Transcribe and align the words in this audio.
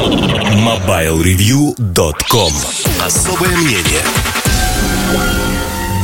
MobileReview.com 0.00 2.52
Особое 3.04 3.54
мнение 3.54 4.00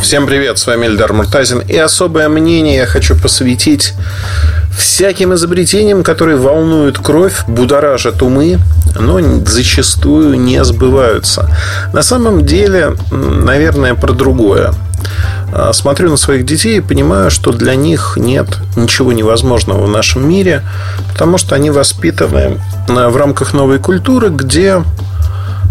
Всем 0.03 0.27
привет, 0.27 0.59
с 0.59 0.67
вами 0.67 0.85
Эльдар 0.85 1.15
Муртазин 1.15 1.61
И 1.61 1.79
особое 1.79 2.29
мнение 2.29 2.77
я 2.77 2.85
хочу 2.85 3.17
посвятить 3.17 3.95
всяким 4.77 5.33
изобретениям, 5.33 6.03
которые 6.03 6.37
волнуют 6.37 6.99
кровь, 6.99 7.45
будоражат 7.49 8.21
умы, 8.21 8.59
но 9.01 9.19
зачастую 9.47 10.39
не 10.39 10.63
сбываются. 10.63 11.49
На 11.95 12.03
самом 12.03 12.45
деле, 12.45 12.95
наверное, 13.11 13.95
про 13.95 14.13
другое. 14.13 14.75
А, 15.59 15.73
смотрю 15.73 16.11
на 16.11 16.19
своих 16.19 16.45
детей 16.45 16.79
и 16.79 16.81
понимаю, 16.83 17.31
что 17.31 17.51
для 17.51 17.77
них 17.77 18.19
нет 18.21 18.47
ничего 18.77 19.15
невозможного 19.15 19.87
в 19.87 19.89
нашем 19.89 20.29
мире, 20.29 20.63
потому 21.11 21.39
что 21.39 21.55
они 21.55 21.71
воспитаны 21.71 22.61
а, 22.89 23.09
в 23.09 23.17
рамках 23.17 23.55
новой 23.55 23.79
культуры, 23.79 24.29
где 24.29 24.83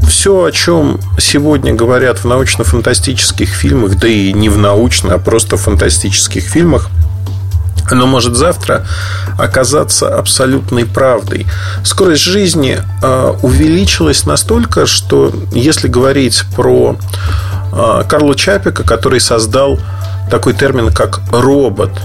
все, 0.10 0.46
о 0.46 0.52
чем 0.52 1.00
сегодня 1.20 1.76
говорят 1.76 2.18
в 2.18 2.26
научно-фантастических 2.26 3.48
фильмах, 3.48 3.98
да 3.98 4.08
и 4.08 4.34
не 4.34 4.50
в 4.50 4.58
научно, 4.58 5.14
а 5.14 5.20
просто 5.20 5.56
в 5.56 5.62
фантастических 5.62 6.44
фильмах, 6.44 6.90
оно 7.92 8.08
может 8.08 8.36
завтра 8.36 8.88
оказаться 9.38 10.18
абсолютной 10.18 10.86
правдой. 10.86 11.46
Скорость 11.84 12.24
жизни 12.24 12.80
э, 13.04 13.34
увеличилась 13.44 14.26
настолько, 14.26 14.88
что 14.88 15.32
если 15.52 15.88
говорить 15.88 16.44
про 16.56 16.98
Карла 18.08 18.36
Чапика, 18.36 18.84
который 18.84 19.20
создал 19.20 19.80
такой 20.30 20.54
термин, 20.54 20.92
как 20.92 21.22
робот– 21.32 21.92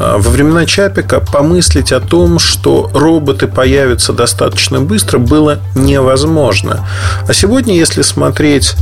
а, 0.00 0.16
во 0.16 0.30
времена 0.30 0.64
Чапика 0.64 1.20
помыслить 1.20 1.92
о 1.92 2.00
том, 2.00 2.38
что 2.38 2.90
роботы 2.94 3.46
появятся 3.46 4.14
достаточно 4.14 4.80
быстро, 4.80 5.18
было 5.18 5.58
невозможно. 5.74 6.86
А 7.28 7.32
сегодня, 7.34 7.76
если 7.76 8.00
смотреть 8.00 8.76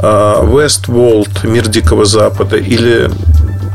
а, 0.00 0.42
Westworld, 0.42 1.46
Мир 1.46 1.68
Дикого 1.68 2.04
Запада 2.04 2.56
или 2.56 3.08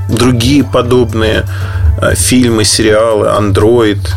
другие 0.09 0.65
подобные 0.65 1.45
а, 1.45 1.82
фильмы, 2.15 2.63
сериалы, 2.63 3.29
Андроид, 3.29 4.15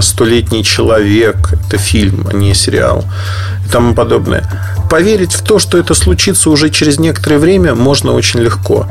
Столетний 0.00 0.64
человек, 0.64 1.36
это 1.52 1.78
фильм, 1.78 2.26
а 2.30 2.34
не 2.34 2.54
сериал 2.54 3.04
и 3.66 3.70
тому 3.70 3.94
подобное. 3.94 4.44
Поверить 4.90 5.32
в 5.32 5.42
то, 5.42 5.58
что 5.58 5.78
это 5.78 5.94
случится 5.94 6.50
уже 6.50 6.70
через 6.70 6.98
некоторое 6.98 7.38
время, 7.38 7.74
можно 7.74 8.12
очень 8.12 8.40
легко 8.40 8.86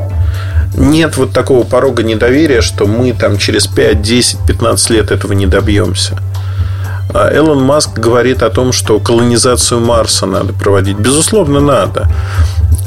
нет 0.78 1.18
вот 1.18 1.32
такого 1.32 1.64
порога 1.64 2.04
недоверия, 2.04 2.62
что 2.62 2.86
мы 2.86 3.14
там 3.14 3.38
через 3.38 3.68
5, 3.68 4.02
10, 4.02 4.40
15 4.48 4.90
лет 4.92 5.12
этого 5.12 5.34
не 5.34 5.48
добьемся. 5.48 6.18
А 7.14 7.36
Элон 7.36 7.64
Маск 7.64 7.98
говорит 7.98 8.44
о 8.44 8.50
том, 8.50 8.72
что 8.72 9.00
колонизацию 9.00 9.80
Марса 9.80 10.26
надо 10.26 10.54
проводить. 10.54 10.98
Безусловно, 10.98 11.60
надо. 11.60 12.08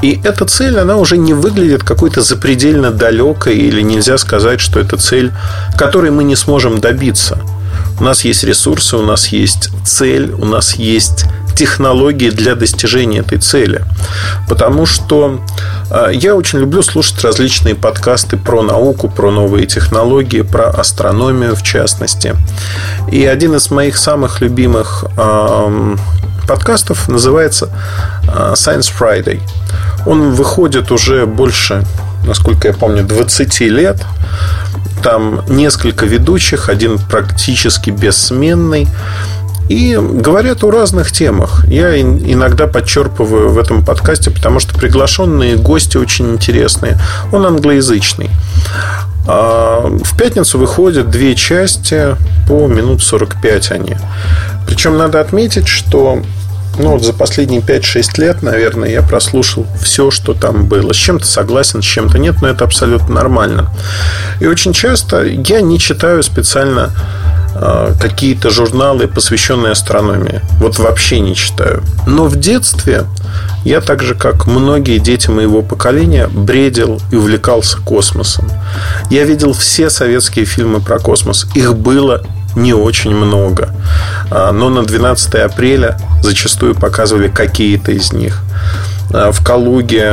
И 0.03 0.21
эта 0.25 0.47
цель, 0.47 0.79
она 0.79 0.97
уже 0.97 1.17
не 1.17 1.35
выглядит 1.35 1.85
какой-то 1.85 2.23
запредельно 2.23 2.91
далекой, 2.91 3.57
или 3.57 3.83
нельзя 3.83 4.19
сказать, 4.19 4.61
что 4.61 4.81
это 4.81 4.97
цель, 4.97 5.33
которой 5.77 6.11
мы 6.11 6.25
не 6.25 6.37
сможем 6.37 6.81
добиться. 6.81 7.39
У 7.99 8.05
нас 8.05 8.25
есть 8.25 8.45
ресурсы, 8.45 8.97
у 8.97 9.03
нас 9.03 9.29
есть 9.29 9.69
цель, 9.85 10.33
у 10.33 10.47
нас 10.47 10.77
есть 10.77 11.27
технологии 11.55 12.31
для 12.31 12.55
достижения 12.55 13.19
этой 13.19 13.37
цели. 13.37 13.85
Потому 14.49 14.87
что 14.87 15.43
а, 15.91 16.09
я 16.09 16.35
очень 16.35 16.61
люблю 16.61 16.81
слушать 16.81 17.23
различные 17.23 17.75
подкасты 17.75 18.39
про 18.39 18.63
науку, 18.63 19.11
про 19.11 19.31
новые 19.31 19.67
технологии, 19.67 20.41
про 20.41 20.71
астрономию 20.71 21.55
в 21.55 21.63
частности. 21.63 22.35
И 23.13 23.27
один 23.27 23.55
из 23.55 23.71
моих 23.71 23.99
самых 23.99 24.41
любимых 24.41 25.05
подкастов 26.49 27.09
называется 27.09 27.69
а, 28.27 28.55
Science 28.55 28.91
Friday. 28.99 29.43
Он 30.07 30.33
выходит 30.33 30.91
уже 30.91 31.27
больше, 31.27 31.85
насколько 32.25 32.69
я 32.69 32.75
помню, 32.75 33.05
20 33.05 33.61
лет. 33.61 34.05
Там 35.03 35.43
несколько 35.49 36.07
ведущих, 36.07 36.69
один 36.69 36.99
практически 36.99 37.91
бессменный. 37.91 38.89
И 39.69 39.97
говорят 39.97 40.65
о 40.65 40.71
разных 40.71 41.13
темах. 41.13 41.65
Я 41.69 42.01
иногда 42.01 42.67
подчерпываю 42.67 43.51
в 43.51 43.59
этом 43.59 43.85
подкасте, 43.85 44.31
потому 44.33 44.59
что 44.59 44.75
приглашенные 44.75 45.57
гости 45.57 45.97
очень 45.97 46.33
интересные. 46.33 46.99
Он 47.31 47.47
англоязычный. 47.47 48.31
А 49.29 49.87
в 50.03 50.17
пятницу 50.17 50.59
выходят 50.59 51.09
две 51.09 51.37
части 51.37 52.17
по 52.49 52.67
минут 52.67 53.01
45 53.03 53.71
они. 53.71 53.97
Причем 54.67 54.99
надо 54.99 55.21
отметить, 55.21 55.69
что 55.69 56.21
ну, 56.79 56.93
вот 56.93 57.05
за 57.05 57.13
последние 57.13 57.61
5-6 57.61 58.21
лет, 58.21 58.43
наверное, 58.43 58.89
я 58.89 59.03
прослушал 59.03 59.67
все, 59.83 60.11
что 60.11 60.35
там 60.35 60.67
было. 60.67 60.93
С 60.93 60.97
чем-то 60.97 61.27
согласен, 61.27 61.83
с 61.83 61.85
чем-то 61.85 62.19
нет, 62.19 62.37
но 62.41 62.49
это 62.49 62.65
абсолютно 62.65 63.15
нормально. 63.15 63.71
И 64.41 64.47
очень 64.47 64.73
часто 64.73 65.25
я 65.25 65.61
не 65.61 65.79
читаю 65.79 66.23
специально 66.23 66.91
а, 67.55 67.93
какие-то 68.01 68.51
журналы, 68.51 69.09
посвященные 69.09 69.73
астрономии. 69.73 70.41
Вот 70.59 70.79
вообще 70.79 71.21
не 71.21 71.35
читаю. 71.35 71.83
Но 72.07 72.25
в 72.25 72.37
детстве 72.37 73.05
я 73.65 73.81
так 73.81 74.03
же, 74.03 74.15
как 74.15 74.47
многие 74.47 74.99
дети 74.99 75.29
моего 75.29 75.63
поколения, 75.63 76.29
бредил 76.29 77.01
и 77.11 77.17
увлекался 77.17 77.79
космосом. 77.79 78.51
Я 79.11 79.25
видел 79.25 79.53
все 79.53 79.91
советские 79.91 80.45
фильмы 80.45 80.81
про 80.81 80.99
космос. 80.99 81.47
Их 81.55 81.77
было 81.77 82.23
не 82.57 82.75
очень 82.75 83.15
много. 83.15 83.71
А, 84.31 84.53
но 84.53 84.69
на 84.69 84.83
12 84.83 85.35
апреля 85.37 85.99
зачастую 86.23 86.75
показывали 86.75 87.29
какие-то 87.29 87.93
из 87.93 88.13
них. 88.13 88.43
А, 89.13 89.33
в 89.33 89.45
Калуге 89.45 90.11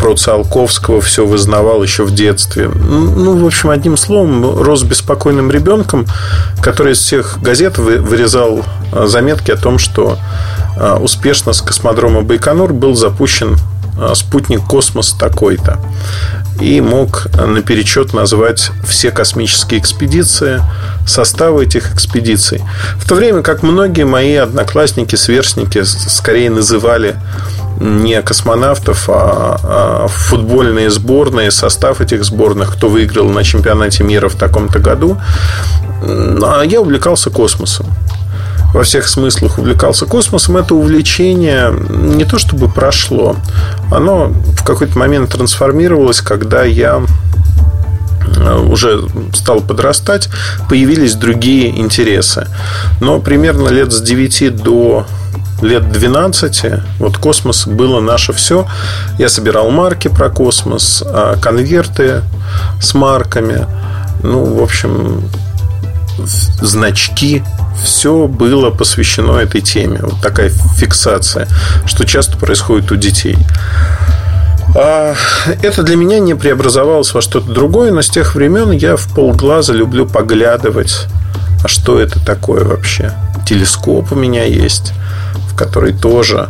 про 0.00 0.14
Циолковского 0.14 1.00
все 1.00 1.26
вызнавал 1.26 1.82
еще 1.82 2.04
в 2.04 2.14
детстве. 2.14 2.68
Ну, 2.68 3.42
в 3.42 3.46
общем, 3.46 3.70
одним 3.70 3.96
словом, 3.96 4.62
рос 4.62 4.82
беспокойным 4.82 5.50
ребенком, 5.50 6.06
который 6.62 6.92
из 6.92 6.98
всех 6.98 7.38
газет 7.42 7.78
вырезал 7.78 8.64
а, 8.92 9.06
заметки 9.06 9.50
о 9.50 9.56
том, 9.56 9.78
что 9.78 10.18
а, 10.76 10.96
успешно 10.96 11.52
с 11.52 11.60
космодрома 11.60 12.22
Байконур 12.22 12.72
был 12.72 12.94
запущен 12.94 13.56
а, 14.00 14.14
спутник 14.14 14.62
«Космос» 14.64 15.12
такой-то. 15.12 15.78
И 16.60 16.80
мог 16.80 17.28
наперечет 17.34 18.12
назвать 18.12 18.70
все 18.86 19.10
космические 19.10 19.80
экспедиции, 19.80 20.60
составы 21.06 21.64
этих 21.64 21.94
экспедиций. 21.94 22.62
В 22.96 23.08
то 23.08 23.14
время 23.14 23.42
как 23.42 23.62
многие 23.62 24.04
мои 24.04 24.34
одноклассники, 24.34 25.14
сверстники 25.14 25.82
скорее 25.84 26.50
называли 26.50 27.16
не 27.80 28.20
космонавтов, 28.22 29.08
а, 29.08 29.60
а 29.62 30.06
футбольные 30.08 30.90
сборные, 30.90 31.50
состав 31.50 32.00
этих 32.00 32.24
сборных, 32.24 32.74
кто 32.74 32.88
выиграл 32.88 33.28
на 33.28 33.44
чемпионате 33.44 34.02
мира 34.02 34.28
в 34.28 34.34
таком-то 34.34 34.80
году. 34.80 35.16
А 36.02 36.62
я 36.62 36.80
увлекался 36.80 37.30
космосом 37.30 37.86
во 38.72 38.82
всех 38.82 39.08
смыслах 39.08 39.58
увлекался 39.58 40.06
космосом, 40.06 40.56
это 40.56 40.74
увлечение 40.74 41.72
не 41.90 42.24
то 42.24 42.38
чтобы 42.38 42.68
прошло, 42.68 43.36
оно 43.90 44.26
в 44.28 44.64
какой-то 44.64 44.98
момент 44.98 45.32
трансформировалось, 45.32 46.20
когда 46.20 46.64
я 46.64 47.02
э, 48.36 48.58
уже 48.58 49.02
стал 49.34 49.60
подрастать, 49.60 50.28
появились 50.68 51.14
другие 51.14 51.78
интересы. 51.80 52.46
Но 53.00 53.20
примерно 53.20 53.68
лет 53.68 53.92
с 53.92 54.00
9 54.02 54.56
до 54.62 55.06
лет 55.62 55.90
12 55.90 56.64
вот 56.98 57.18
космос 57.18 57.66
было 57.66 58.00
наше 58.00 58.32
все. 58.32 58.66
Я 59.18 59.28
собирал 59.28 59.70
марки 59.70 60.08
про 60.08 60.28
космос, 60.28 61.02
а 61.04 61.36
конверты 61.36 62.22
с 62.80 62.94
марками. 62.94 63.66
Ну, 64.22 64.44
в 64.44 64.62
общем, 64.62 65.22
значки. 66.26 67.42
Все 67.82 68.26
было 68.26 68.70
посвящено 68.70 69.38
этой 69.38 69.60
теме. 69.60 70.00
Вот 70.02 70.20
такая 70.20 70.50
фиксация, 70.76 71.48
что 71.86 72.04
часто 72.04 72.36
происходит 72.36 72.90
у 72.90 72.96
детей. 72.96 73.36
А, 74.74 75.14
это 75.62 75.82
для 75.82 75.96
меня 75.96 76.18
не 76.18 76.34
преобразовалось 76.34 77.14
во 77.14 77.22
что-то 77.22 77.50
другое, 77.52 77.92
но 77.92 78.02
с 78.02 78.08
тех 78.08 78.34
времен 78.34 78.70
я 78.70 78.96
в 78.96 79.08
полглаза 79.14 79.72
люблю 79.72 80.06
поглядывать, 80.06 81.06
а 81.64 81.68
что 81.68 81.98
это 81.98 82.24
такое 82.24 82.64
вообще. 82.64 83.12
Телескоп 83.46 84.12
у 84.12 84.14
меня 84.14 84.44
есть, 84.44 84.92
в 85.50 85.56
который 85.56 85.92
тоже 85.94 86.48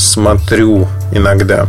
смотрю 0.00 0.88
иногда. 1.12 1.68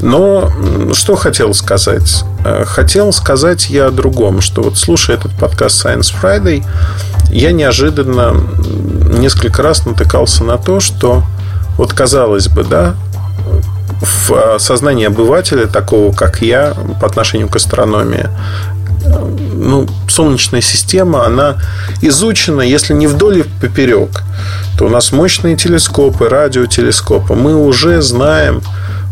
Но 0.00 0.50
что 0.92 1.16
хотел 1.16 1.54
сказать? 1.54 2.24
Э, 2.44 2.64
хотел 2.66 3.12
сказать 3.12 3.70
я 3.70 3.86
о 3.86 3.90
другом, 3.90 4.40
что 4.40 4.62
вот 4.62 4.78
слушая 4.78 5.16
этот 5.16 5.32
подкаст 5.38 5.84
Science 5.84 6.12
Friday, 6.20 6.64
я 7.30 7.52
неожиданно 7.52 8.34
несколько 9.18 9.62
раз 9.62 9.86
натыкался 9.86 10.44
на 10.44 10.58
то, 10.58 10.80
что 10.80 11.22
вот 11.76 11.92
казалось 11.92 12.48
бы, 12.48 12.64
да, 12.64 12.94
в 14.00 14.58
сознании 14.58 15.06
обывателя, 15.06 15.66
такого 15.66 16.12
как 16.12 16.42
я, 16.42 16.74
по 17.00 17.06
отношению 17.06 17.48
к 17.48 17.56
астрономии, 17.56 18.28
ну, 19.12 19.86
Солнечная 20.08 20.60
система, 20.60 21.24
она 21.26 21.56
изучена, 22.00 22.62
если 22.62 22.94
не 22.94 23.06
вдоль 23.06 23.38
и 23.38 23.44
поперек, 23.60 24.22
то 24.76 24.86
у 24.86 24.88
нас 24.88 25.12
мощные 25.12 25.56
телескопы, 25.56 26.28
радиотелескопы. 26.28 27.34
Мы 27.34 27.54
уже 27.54 28.02
знаем 28.02 28.62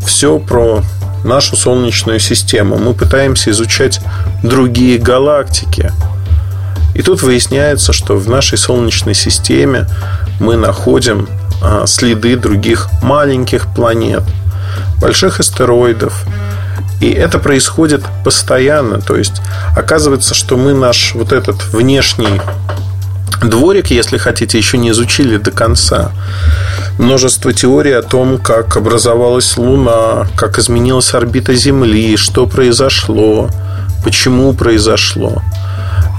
все 0.04 0.38
про 0.38 0.82
нашу 1.24 1.56
Солнечную 1.56 2.18
систему. 2.18 2.78
Мы 2.78 2.94
пытаемся 2.94 3.50
изучать 3.50 4.00
другие 4.42 4.98
галактики. 4.98 5.92
И 6.94 7.02
тут 7.02 7.22
выясняется, 7.22 7.92
что 7.92 8.16
в 8.16 8.28
нашей 8.28 8.58
Солнечной 8.58 9.14
системе 9.14 9.86
мы 10.40 10.56
находим 10.56 11.28
а, 11.62 11.86
следы 11.86 12.36
других 12.36 12.88
маленьких 13.02 13.72
планет, 13.74 14.22
больших 15.00 15.40
астероидов. 15.40 16.24
И 17.00 17.10
это 17.10 17.38
происходит 17.38 18.04
постоянно. 18.24 19.00
То 19.00 19.16
есть 19.16 19.40
оказывается, 19.76 20.34
что 20.34 20.56
мы 20.56 20.74
наш 20.74 21.14
вот 21.14 21.32
этот 21.32 21.64
внешний 21.72 22.40
дворик, 23.42 23.86
если 23.86 24.18
хотите, 24.18 24.58
еще 24.58 24.76
не 24.78 24.90
изучили 24.90 25.38
до 25.38 25.50
конца. 25.50 26.12
Множество 26.98 27.52
теорий 27.52 27.92
о 27.92 28.02
том, 28.02 28.38
как 28.38 28.76
образовалась 28.76 29.56
Луна, 29.56 30.26
как 30.36 30.58
изменилась 30.58 31.14
орбита 31.14 31.54
Земли, 31.54 32.16
что 32.16 32.46
произошло, 32.46 33.48
почему 34.04 34.52
произошло. 34.52 35.42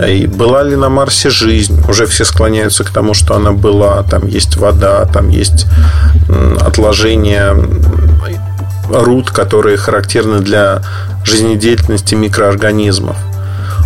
И 0.08 0.26
была 0.26 0.64
ли 0.64 0.76
на 0.76 0.90
Марсе 0.90 1.30
жизнь? 1.30 1.84
Уже 1.88 2.08
все 2.08 2.26
склоняются 2.26 2.84
к 2.84 2.90
тому, 2.90 3.14
что 3.14 3.36
она 3.36 3.52
была. 3.52 4.02
Там 4.04 4.26
есть 4.26 4.58
вода, 4.58 5.06
там 5.06 5.30
есть 5.30 5.68
отложения 6.60 7.54
руд, 8.94 9.32
которые 9.32 9.78
характерны 9.78 10.40
для 10.40 10.82
жизнедеятельности 11.24 12.16
микроорганизмов 12.16 13.18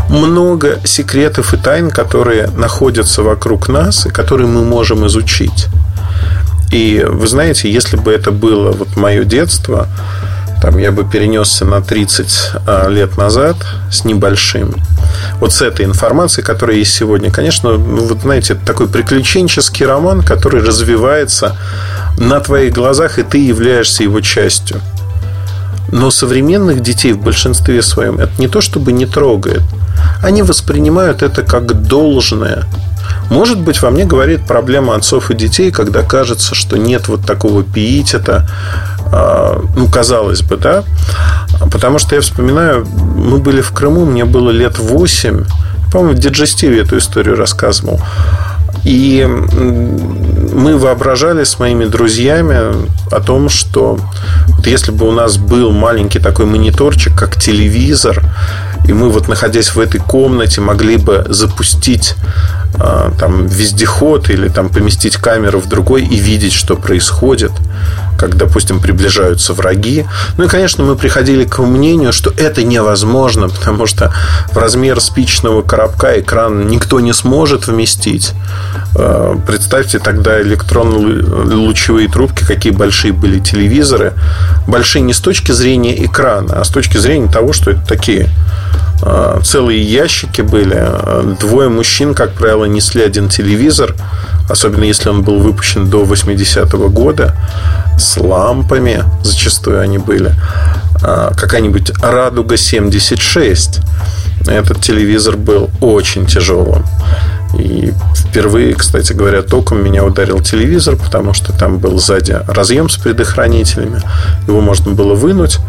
много 0.10 0.80
секретов 0.84 1.54
и 1.54 1.57
тайн, 1.57 1.90
которые 1.90 2.48
находятся 2.48 3.24
вокруг 3.24 3.69
нас 3.69 4.06
и 4.06 4.10
которые 4.10 4.48
мы 4.48 4.63
можем 4.63 5.06
изучить. 5.07 5.68
И 6.72 7.06
вы 7.07 7.28
знаете, 7.28 7.72
если 7.72 7.98
бы 7.98 8.12
это 8.12 8.31
было 8.31 8.72
вот 8.72 8.96
мое 8.96 9.24
детство, 9.24 9.88
там 10.62 10.78
я 10.78 10.92
бы 10.92 11.04
перенесся 11.04 11.66
на 11.66 11.81
30 11.81 12.52
а, 12.66 12.88
лет 12.90 13.18
назад 13.18 13.56
с 13.92 14.04
небольшим. 14.04 14.74
Вот 15.40 15.54
с 15.54 15.62
этой 15.62 15.86
информацией, 15.86 16.46
которая 16.46 16.78
есть 16.78 16.94
сегодня, 16.94 17.31
конечно, 17.31 17.78
ну, 17.78 18.07
вот 18.07 18.22
знаете, 18.22 18.56
такой 18.56 18.88
приключенческий 18.88 19.86
роман, 19.86 20.24
который 20.24 20.63
развивается 20.63 21.56
на 22.18 22.40
твоих 22.40 22.74
глазах, 22.74 23.19
и 23.19 23.24
ты 23.24 23.46
являешься 23.46 24.04
его 24.04 24.22
частью. 24.22 24.81
Но 25.91 26.11
современных 26.11 26.81
детей 26.81 27.13
в 27.13 27.21
большинстве 27.21 27.81
своем 27.81 28.19
это 28.19 28.31
не 28.39 28.47
то, 28.47 28.61
чтобы 28.61 28.91
не 28.91 29.05
трогает– 29.05 29.61
они 30.21 30.41
воспринимают 30.41 31.21
это 31.21 31.43
как 31.43 31.83
должное. 31.83 32.65
Может 33.29 33.59
быть, 33.59 33.81
во 33.81 33.89
мне 33.89 34.05
говорит 34.05 34.45
проблема 34.47 34.95
отцов 34.95 35.29
и 35.31 35.35
детей, 35.35 35.71
когда 35.71 36.01
кажется, 36.01 36.55
что 36.55 36.77
нет 36.77 37.07
вот 37.07 37.25
такого 37.25 37.63
пиитета, 37.63 38.47
ну, 39.75 39.87
казалось 39.91 40.41
бы, 40.41 40.57
да, 40.57 40.83
потому 41.71 41.99
что 41.99 42.15
я 42.15 42.21
вспоминаю, 42.21 42.85
мы 42.85 43.37
были 43.37 43.61
в 43.61 43.71
Крыму, 43.71 44.05
мне 44.05 44.25
было 44.25 44.49
лет 44.49 44.79
8, 44.79 45.45
по-моему, 45.91 46.15
в 46.15 46.19
Диджестиве 46.19 46.81
эту 46.81 46.97
историю 46.97 47.35
рассказывал. 47.35 48.01
И 48.83 49.27
мы 50.56 50.78
воображали 50.78 51.44
с 51.44 51.60
моими 51.60 51.86
друзьями 51.86 52.88
о 53.12 53.19
том, 53.19 53.50
что 53.50 54.00
вот 54.48 54.66
если 54.68 54.92
бы 54.92 55.07
у 55.07 55.12
нас 55.12 55.38
был 55.38 55.72
маленький 55.72 56.19
такой 56.19 56.46
мониторчик, 56.46 57.13
как 57.18 57.40
телевизор, 57.40 58.24
и 58.87 58.93
мы 58.93 59.09
вот 59.09 59.27
находясь 59.27 59.75
в 59.75 59.79
этой 59.79 59.99
комнате 59.99 60.61
могли 60.61 60.97
бы 60.97 61.25
запустить 61.29 62.15
а, 62.77 63.11
там 63.17 63.47
вездеход 63.47 64.29
или 64.29 64.49
там 64.49 64.69
поместить 64.69 65.15
камеру 65.17 65.59
в 65.59 65.67
другой 65.67 66.03
и 66.03 66.17
видеть, 66.17 66.53
что 66.53 66.75
происходит, 66.75 67.51
как, 68.17 68.35
допустим, 68.35 68.79
приближаются 68.79 69.53
враги. 69.53 70.05
Ну 70.37 70.45
и, 70.45 70.47
конечно, 70.47 70.83
мы 70.83 70.95
приходили 70.95 71.45
к 71.45 71.59
мнению, 71.59 72.11
что 72.11 72.31
это 72.37 72.63
невозможно, 72.63 73.49
потому 73.49 73.85
что 73.85 74.13
в 74.51 74.57
размер 74.57 74.99
спичного 74.99 75.61
коробка 75.61 76.19
экран 76.19 76.67
никто 76.67 76.99
не 76.99 77.13
сможет 77.13 77.67
вместить. 77.67 78.33
А, 78.95 79.39
представьте 79.47 79.99
тогда 79.99 80.41
электронно-лучевые 80.41 82.09
трубки, 82.09 82.43
какие 82.45 82.71
большие 82.73 83.13
были 83.13 83.39
телевизоры. 83.39 84.13
Большие 84.67 85.01
не 85.01 85.13
с 85.13 85.19
точки 85.19 85.51
зрения 85.51 86.06
экрана, 86.06 86.59
а 86.59 86.63
с 86.63 86.69
точки 86.69 86.97
зрения 86.97 87.31
того, 87.31 87.53
что 87.53 87.71
это 87.71 87.85
такие 87.85 88.29
а, 89.01 89.39
целые 89.41 89.81
ящики 89.81 90.41
были. 90.41 91.38
Двое 91.39 91.69
мужчин, 91.69 92.13
как 92.13 92.31
правило, 92.33 92.65
несли 92.65 93.03
один 93.03 93.29
телевизор, 93.29 93.95
особенно 94.50 94.83
если 94.83 95.09
он 95.09 95.21
был 95.23 95.39
выпущен 95.39 95.89
до 95.89 96.03
80-го 96.03 96.89
года, 96.89 97.35
с 98.00 98.17
лампами, 98.17 99.03
зачастую 99.23 99.81
они 99.81 99.97
были. 99.97 100.33
А, 101.01 101.33
какая-нибудь 101.35 101.91
«Радуга 102.01 102.56
76». 102.56 103.81
Этот 104.47 104.81
телевизор 104.81 105.38
был 105.38 105.69
очень 105.81 106.25
тяжелым. 106.25 106.85
И 107.57 107.94
впервые, 108.16 108.74
кстати 108.75 109.13
говоря, 109.13 109.42
током 109.42 109.84
меня 109.84 110.04
ударил 110.04 110.42
телевизор, 110.42 110.96
потому 110.96 111.34
что 111.34 111.54
там 111.57 111.80
был 111.80 112.00
сзади 112.00 112.38
разъем 112.48 112.90
с 112.90 112.98
предохранителями. 112.98 114.02
Его 114.48 114.62
можно 114.62 114.92
было 114.92 115.16
вынуть, 115.16 115.60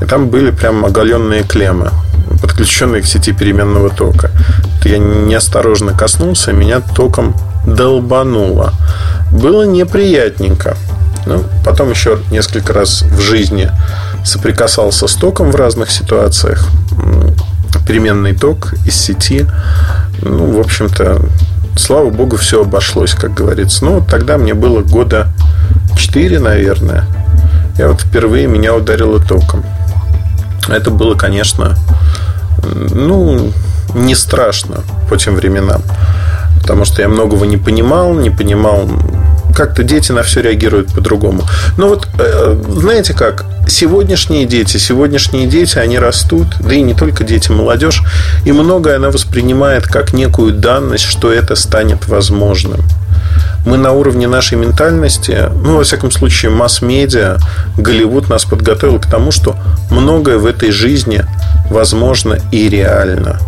и 0.00 0.04
там 0.04 0.28
были 0.28 0.50
прям 0.50 0.84
оголенные 0.84 1.42
клеммы 1.42 1.90
подключенные 2.40 3.02
к 3.02 3.06
сети 3.06 3.32
переменного 3.32 3.90
тока. 3.90 4.30
Я 4.84 4.98
неосторожно 4.98 5.92
коснулся, 5.92 6.52
меня 6.52 6.80
током 6.80 7.34
долбануло. 7.66 8.72
Было 9.32 9.64
неприятненько. 9.64 10.76
Ну, 11.26 11.42
потом 11.64 11.90
еще 11.90 12.18
несколько 12.30 12.72
раз 12.72 13.02
в 13.02 13.20
жизни 13.20 13.70
соприкасался 14.24 15.06
с 15.06 15.14
током 15.14 15.50
в 15.50 15.56
разных 15.56 15.90
ситуациях. 15.90 16.66
Переменный 17.86 18.34
ток 18.34 18.74
из 18.86 18.94
сети. 18.94 19.46
Ну, 20.24 20.56
в 20.56 20.60
общем-то, 20.60 21.20
слава 21.76 22.10
богу, 22.10 22.36
все 22.36 22.62
обошлось, 22.62 23.14
как 23.14 23.34
говорится. 23.34 23.84
Ну, 23.84 24.00
тогда 24.00 24.38
мне 24.38 24.54
было 24.54 24.80
года 24.80 25.28
4, 25.96 26.38
наверное. 26.38 27.04
Я 27.78 27.88
вот 27.88 28.00
впервые 28.00 28.46
меня 28.46 28.74
ударило 28.74 29.20
током. 29.20 29.64
Это 30.68 30.90
было, 30.90 31.14
конечно, 31.14 31.76
ну, 32.62 33.52
не 33.94 34.14
страшно 34.14 34.80
по 35.08 35.16
тем 35.16 35.34
временам. 35.34 35.82
Потому 36.60 36.86
что 36.86 37.02
я 37.02 37.08
многого 37.08 37.44
не 37.44 37.58
понимал, 37.58 38.14
не 38.14 38.30
понимал, 38.30 38.88
как-то 39.54 39.82
дети 39.82 40.12
на 40.12 40.22
все 40.22 40.42
реагируют 40.42 40.92
по-другому. 40.92 41.44
Но 41.76 41.88
вот, 41.88 42.08
э, 42.18 42.62
знаете 42.68 43.14
как, 43.14 43.44
сегодняшние 43.68 44.46
дети, 44.46 44.76
сегодняшние 44.76 45.46
дети, 45.46 45.78
они 45.78 45.98
растут, 45.98 46.48
да 46.60 46.74
и 46.74 46.82
не 46.82 46.94
только 46.94 47.24
дети, 47.24 47.50
молодежь, 47.50 48.02
и 48.44 48.52
многое 48.52 48.96
она 48.96 49.10
воспринимает 49.10 49.86
как 49.86 50.12
некую 50.12 50.52
данность, 50.52 51.04
что 51.04 51.32
это 51.32 51.54
станет 51.54 52.08
возможным. 52.08 52.80
Мы 53.66 53.78
на 53.78 53.92
уровне 53.92 54.26
нашей 54.26 54.58
ментальности, 54.58 55.48
ну, 55.54 55.78
во 55.78 55.84
всяком 55.84 56.10
случае, 56.10 56.50
масс-медиа, 56.50 57.38
Голливуд 57.78 58.28
нас 58.28 58.44
подготовил 58.44 58.98
к 59.00 59.06
тому, 59.06 59.30
что 59.30 59.56
многое 59.90 60.36
в 60.36 60.44
этой 60.44 60.70
жизни 60.70 61.24
возможно 61.70 62.38
и 62.52 62.68
реально. 62.68 63.40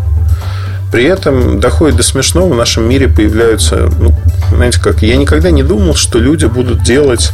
При 0.92 1.04
этом 1.04 1.60
доходит 1.60 1.96
до 1.96 2.02
смешного, 2.02 2.52
в 2.52 2.56
нашем 2.56 2.88
мире 2.88 3.08
появляются, 3.08 3.90
ну, 3.98 4.14
знаете 4.50 4.80
как, 4.80 5.02
я 5.02 5.16
никогда 5.16 5.50
не 5.50 5.62
думал, 5.62 5.94
что 5.94 6.18
люди 6.18 6.46
будут 6.46 6.82
делать 6.82 7.32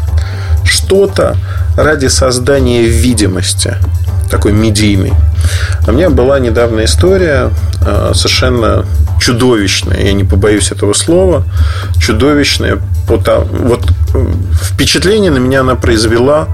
что-то 0.65 1.37
ради 1.77 2.07
создания 2.07 2.85
видимости 2.85 3.77
такой 4.31 4.53
медийный. 4.53 5.13
А 5.87 5.91
у 5.91 5.93
меня 5.93 6.09
была 6.09 6.39
недавно 6.39 6.85
история 6.85 7.51
а, 7.85 8.13
совершенно 8.15 8.87
чудовищная, 9.21 10.07
я 10.07 10.13
не 10.15 10.25
побоюсь 10.25 10.73
этого 10.73 10.95
слова, 10.95 11.45
чудовищная. 11.99 12.81
Вот 13.07 13.87
впечатление 14.63 15.31
на 15.31 15.39
меня 15.39 15.61
она 15.61 15.75
произвела 15.75 16.49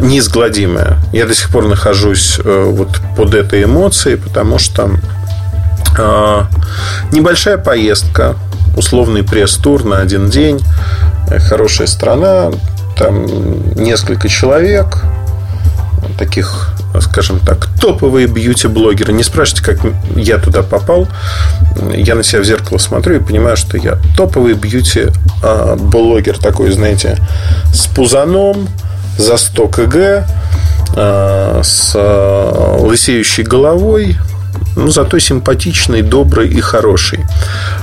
неизгладимое. 0.00 0.98
Я 1.12 1.26
до 1.26 1.34
сих 1.34 1.50
пор 1.50 1.66
нахожусь 1.66 2.38
э, 2.42 2.64
вот 2.70 3.00
под 3.16 3.34
этой 3.34 3.64
эмоцией, 3.64 4.16
потому 4.16 4.58
что 4.58 4.84
э, 4.84 4.90
небольшая 7.12 7.58
поездка, 7.58 8.36
условный 8.76 9.22
пресс-тур 9.22 9.84
на 9.84 9.98
один 9.98 10.30
день, 10.30 10.60
э, 11.28 11.38
хорошая 11.38 11.86
страна, 11.86 12.50
там 12.96 13.74
несколько 13.74 14.28
человек, 14.28 15.04
таких 16.18 16.72
скажем 17.00 17.40
так, 17.40 17.68
топовые 17.80 18.26
бьюти-блогеры. 18.26 19.12
Не 19.12 19.22
спрашивайте, 19.22 19.64
как 19.64 19.92
я 20.16 20.38
туда 20.38 20.62
попал. 20.62 21.08
Я 21.94 22.14
на 22.14 22.22
себя 22.22 22.42
в 22.42 22.44
зеркало 22.44 22.78
смотрю 22.78 23.16
и 23.16 23.18
понимаю, 23.18 23.56
что 23.56 23.78
я 23.78 23.98
топовый 24.16 24.54
бьюти-блогер 24.54 26.38
такой, 26.38 26.70
знаете, 26.72 27.16
с 27.72 27.86
пузаном, 27.86 28.68
за 29.16 29.36
100 29.36 29.68
кг, 29.68 30.26
а, 30.94 31.60
с 31.62 31.92
а, 31.94 32.76
лысеющей 32.78 33.44
головой, 33.44 34.16
но 34.76 34.90
зато 34.90 35.18
симпатичный, 35.18 36.02
добрый 36.02 36.48
и 36.48 36.60
хороший. 36.60 37.24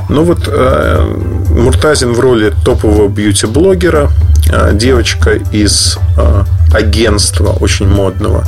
Ну 0.09 0.23
вот 0.23 0.47
э, 0.47 1.15
Муртазин 1.49 2.13
в 2.13 2.19
роли 2.19 2.53
топового 2.63 3.07
бьюти-блогера, 3.07 4.09
э, 4.51 4.71
девочка 4.73 5.31
из 5.51 5.97
э, 6.17 6.43
агентства 6.73 7.51
очень 7.51 7.87
модного, 7.87 8.43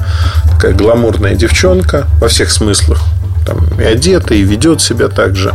такая 0.51 0.73
гламурная 0.73 1.35
девчонка 1.35 2.07
во 2.19 2.27
всех 2.27 2.51
смыслах, 2.51 3.01
там 3.45 3.67
и 3.79 3.83
одета, 3.83 4.33
и 4.33 4.41
ведет 4.41 4.81
себя 4.81 5.07
так 5.07 5.35
же. 5.35 5.53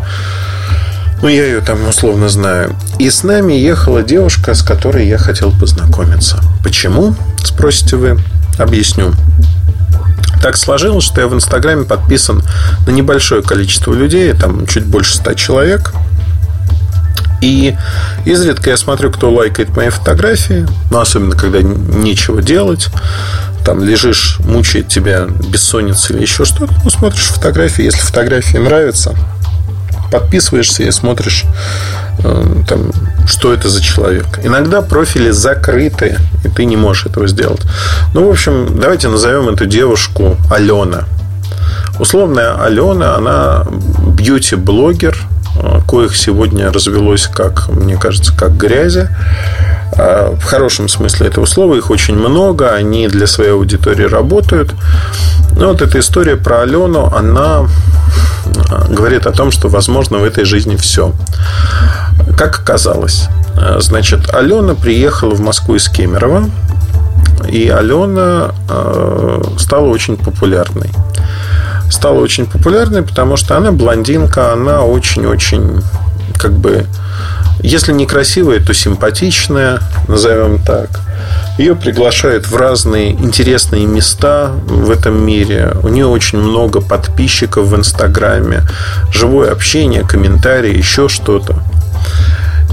Ну, 1.23 1.29
я 1.29 1.47
ее 1.47 1.61
там 1.61 1.89
условно 1.89 2.29
знаю. 2.29 2.77
И 2.99 3.09
с 3.09 3.23
нами 3.23 3.55
ехала 3.55 4.03
девушка, 4.03 4.55
с 4.55 4.63
которой 4.63 5.09
я 5.09 5.17
хотел 5.17 5.51
познакомиться. 5.51 6.41
Почему? 6.63 7.15
Спросите 7.43 7.97
вы. 7.97 8.19
Объясню. 8.59 9.13
Так 10.43 10.57
сложилось, 10.57 11.05
что 11.05 11.21
я 11.21 11.27
в 11.27 11.35
Инстаграме 11.35 11.85
подписан 11.85 12.43
на 12.87 12.91
небольшое 12.91 13.43
количество 13.43 13.93
людей, 13.93 14.33
там 14.33 14.67
чуть 14.67 14.85
больше 14.85 15.15
ста 15.15 15.35
человек. 15.35 15.93
И 17.43 17.77
изредка 18.25 18.71
я 18.71 18.77
смотрю, 18.77 19.11
кто 19.11 19.31
лайкает 19.31 19.77
мои 19.77 19.91
фотографии, 19.91 20.67
ну, 20.91 21.01
особенно 21.01 21.37
когда 21.37 21.61
нечего 21.63 22.43
делать. 22.43 22.89
Там 23.65 23.83
лежишь, 23.83 24.39
мучает 24.41 24.89
тебя 24.89 25.27
бессонница 25.27 26.13
или 26.13 26.23
еще 26.23 26.45
что-то, 26.45 26.73
ну, 26.85 26.91
смотришь 26.91 27.25
фотографии. 27.25 27.85
Если 27.85 27.99
фотографии 27.99 28.59
нравятся, 28.59 29.15
подписываешься 30.11 30.85
и 30.85 30.91
смотришь, 30.91 31.45
там, 32.23 32.91
что 33.27 33.53
это 33.53 33.69
за 33.69 33.81
человек. 33.83 34.27
Иногда 34.43 34.83
профили 34.83 35.31
закрыты, 35.31 36.19
и 36.45 36.49
ты 36.49 36.65
не 36.65 36.77
можешь 36.77 37.07
этого 37.07 37.29
сделать. 37.29 37.63
Ну, 38.15 38.27
в 38.27 38.31
общем, 38.31 38.79
давайте 38.81 39.09
назовем 39.09 39.49
эту 39.49 39.67
девушку 39.67 40.37
Алена. 40.51 41.05
Условная 41.99 42.63
Алена, 42.63 43.17
она 43.17 43.65
бьюти-блогер, 43.69 45.17
э, 45.63 45.81
коих 45.89 46.17
сегодня 46.17 46.73
развелось, 46.73 47.27
как 47.27 47.69
мне 47.69 47.97
кажется, 47.97 48.37
как 48.37 48.57
грязи. 48.57 49.09
А, 49.95 50.35
в 50.35 50.45
хорошем 50.45 50.89
смысле 50.89 51.29
этого 51.29 51.47
слова. 51.47 51.75
Их 51.75 51.91
очень 51.91 52.17
много, 52.17 52.71
они 52.71 53.09
для 53.09 53.27
своей 53.27 53.53
аудитории 53.53 54.05
работают. 54.05 54.75
Но 55.57 55.69
вот 55.69 55.83
эта 55.83 56.01
история 56.01 56.37
про 56.37 56.63
Алену, 56.63 57.13
она 57.15 57.67
а, 58.71 58.87
говорит 58.89 59.27
о 59.27 59.33
том, 59.33 59.51
что 59.51 59.69
возможно 59.69 60.19
в 60.19 60.25
этой 60.25 60.45
жизни 60.45 60.77
все. 60.77 61.13
Как 62.37 62.61
оказалось, 62.61 63.29
а, 63.57 63.79
значит, 63.81 64.35
Алена 64.35 64.75
приехала 64.75 65.35
в 65.35 65.41
Москву 65.41 65.77
из 65.77 65.89
Кемерово, 65.89 66.51
и 67.49 67.69
Алена 67.69 68.53
стала 69.59 69.87
очень 69.87 70.17
популярной. 70.17 70.91
Стала 71.91 72.19
очень 72.19 72.47
популярной, 72.47 73.03
потому 73.03 73.37
что 73.37 73.57
она 73.57 73.71
блондинка, 73.71 74.53
она 74.53 74.83
очень-очень 74.83 75.83
как 76.39 76.53
бы 76.53 76.87
если 77.67 77.93
не 77.93 78.07
красивая, 78.07 78.61
то 78.61 78.73
симпатичная, 78.73 79.81
назовем 80.07 80.63
так. 80.63 81.01
Ее 81.59 81.75
приглашают 81.75 82.47
в 82.47 82.57
разные 82.57 83.11
интересные 83.11 83.87
места 83.87 84.53
в 84.67 84.89
этом 84.89 85.27
мире. 85.27 85.73
У 85.83 85.89
нее 85.89 86.07
очень 86.07 86.39
много 86.39 86.81
подписчиков 86.81 87.67
в 87.67 87.75
Инстаграме, 87.75 88.63
живое 89.11 89.51
общение, 89.51 90.07
комментарии, 90.07 90.77
еще 90.77 91.09
что-то. 91.09 91.57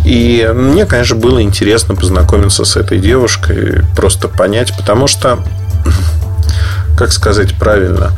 И 0.06 0.48
мне, 0.54 0.86
конечно, 0.86 1.16
было 1.16 1.42
интересно 1.42 1.96
познакомиться 1.96 2.64
с 2.64 2.76
этой 2.76 3.00
девушкой, 3.00 3.82
просто 3.96 4.28
понять, 4.28 4.78
потому 4.78 5.08
что, 5.08 5.40
как 6.96 7.12
сказать 7.14 7.58
правильно, 7.58 8.12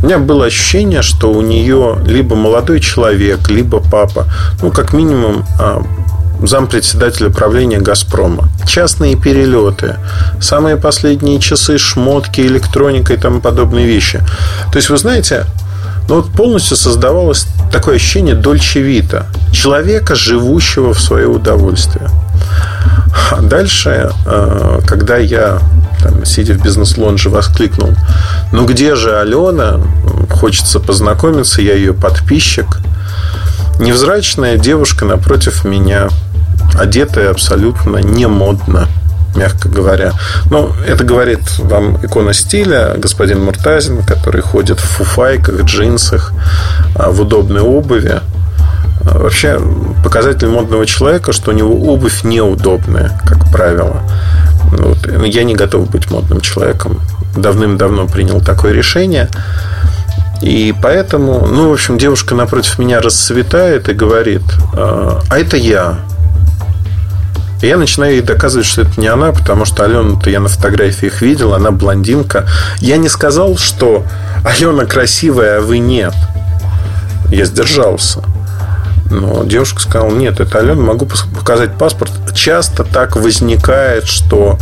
у 0.00 0.06
меня 0.06 0.18
было 0.18 0.46
ощущение, 0.46 1.02
что 1.02 1.32
у 1.32 1.42
нее 1.42 1.98
либо 2.06 2.36
молодой 2.36 2.78
человек, 2.78 3.48
либо 3.48 3.80
папа, 3.80 4.26
ну, 4.62 4.70
как 4.70 4.92
минимум, 4.92 5.44
а, 5.58 5.82
зампредседателя 6.46 7.30
правления 7.30 7.78
«Газпрома». 7.78 8.48
Частные 8.66 9.16
перелеты, 9.16 9.96
самые 10.40 10.76
последние 10.76 11.40
часы, 11.40 11.78
шмотки, 11.78 12.40
электроника 12.40 13.14
и 13.14 13.16
тому 13.16 13.40
подобные 13.40 13.86
вещи. 13.86 14.20
То 14.72 14.76
есть, 14.76 14.90
вы 14.90 14.98
знаете, 14.98 15.46
ну 16.08 16.16
вот 16.16 16.32
полностью 16.32 16.76
создавалось 16.76 17.46
такое 17.70 17.96
ощущение 17.96 18.34
Дольче 18.34 18.82
Вита. 18.82 19.26
Человека, 19.52 20.14
живущего 20.14 20.92
в 20.92 21.00
свое 21.00 21.28
удовольствие. 21.28 22.08
А 23.30 23.40
дальше, 23.40 24.10
э, 24.26 24.80
когда 24.86 25.16
я, 25.18 25.60
там, 26.02 26.24
сидя 26.24 26.54
в 26.54 26.62
бизнес-лонже, 26.62 27.30
воскликнул, 27.30 27.94
ну 28.52 28.66
где 28.66 28.96
же 28.96 29.18
Алена? 29.18 29.80
Хочется 30.30 30.80
познакомиться, 30.80 31.62
я 31.62 31.74
ее 31.74 31.92
подписчик. 31.92 32.78
Невзрачная 33.78 34.56
девушка 34.56 35.04
напротив 35.04 35.64
меня 35.64 36.08
одетая 36.78 37.30
абсолютно 37.30 37.98
не 37.98 38.26
модно 38.26 38.88
мягко 39.34 39.68
говоря. 39.68 40.12
Но 40.50 40.74
это 40.86 41.04
говорит 41.04 41.40
вам 41.58 42.04
икона 42.04 42.32
стиля, 42.32 42.94
господин 42.96 43.44
Муртазин, 43.44 44.02
который 44.02 44.42
ходит 44.42 44.80
в 44.80 44.84
фуфайках, 44.84 45.62
джинсах, 45.62 46.32
а, 46.94 47.10
в 47.10 47.20
удобной 47.20 47.62
обуви. 47.62 48.20
А, 49.02 49.18
вообще, 49.18 49.60
показатель 50.04 50.48
модного 50.48 50.86
человека, 50.86 51.32
что 51.32 51.52
у 51.52 51.54
него 51.54 51.74
обувь 51.92 52.24
неудобная, 52.24 53.20
как 53.24 53.50
правило. 53.50 54.02
Вот. 54.64 55.06
Я 55.24 55.44
не 55.44 55.54
готов 55.54 55.90
быть 55.90 56.10
модным 56.10 56.40
человеком. 56.40 57.00
Давным-давно 57.36 58.06
принял 58.06 58.40
такое 58.40 58.72
решение. 58.72 59.28
И 60.42 60.74
поэтому, 60.82 61.46
ну, 61.46 61.68
в 61.68 61.72
общем, 61.72 61.98
девушка 61.98 62.34
напротив 62.34 62.78
меня 62.78 63.00
расцветает 63.00 63.88
и 63.88 63.92
говорит, 63.92 64.42
а, 64.74 65.20
а 65.28 65.38
это 65.38 65.56
я. 65.56 65.98
И 67.62 67.66
я 67.66 67.76
начинаю 67.76 68.14
ей 68.14 68.22
доказывать, 68.22 68.66
что 68.66 68.82
это 68.82 69.00
не 69.00 69.08
она, 69.08 69.32
потому 69.32 69.64
что 69.64 69.84
Алену-то 69.84 70.30
я 70.30 70.40
на 70.40 70.48
фотографиях 70.48 71.20
видел, 71.20 71.54
она 71.54 71.70
блондинка. 71.70 72.46
Я 72.78 72.96
не 72.96 73.08
сказал, 73.08 73.56
что 73.58 74.04
Алена 74.44 74.86
красивая, 74.86 75.58
а 75.58 75.60
вы 75.60 75.78
нет. 75.78 76.14
Я 77.28 77.44
сдержался. 77.44 78.22
Но 79.10 79.44
девушка 79.44 79.80
сказала, 79.80 80.10
нет, 80.10 80.40
это 80.40 80.58
Алена, 80.58 80.80
могу 80.80 81.06
показать 81.06 81.76
паспорт. 81.76 82.12
Часто 82.34 82.84
так 82.84 83.16
возникает, 83.16 84.06
что 84.06 84.58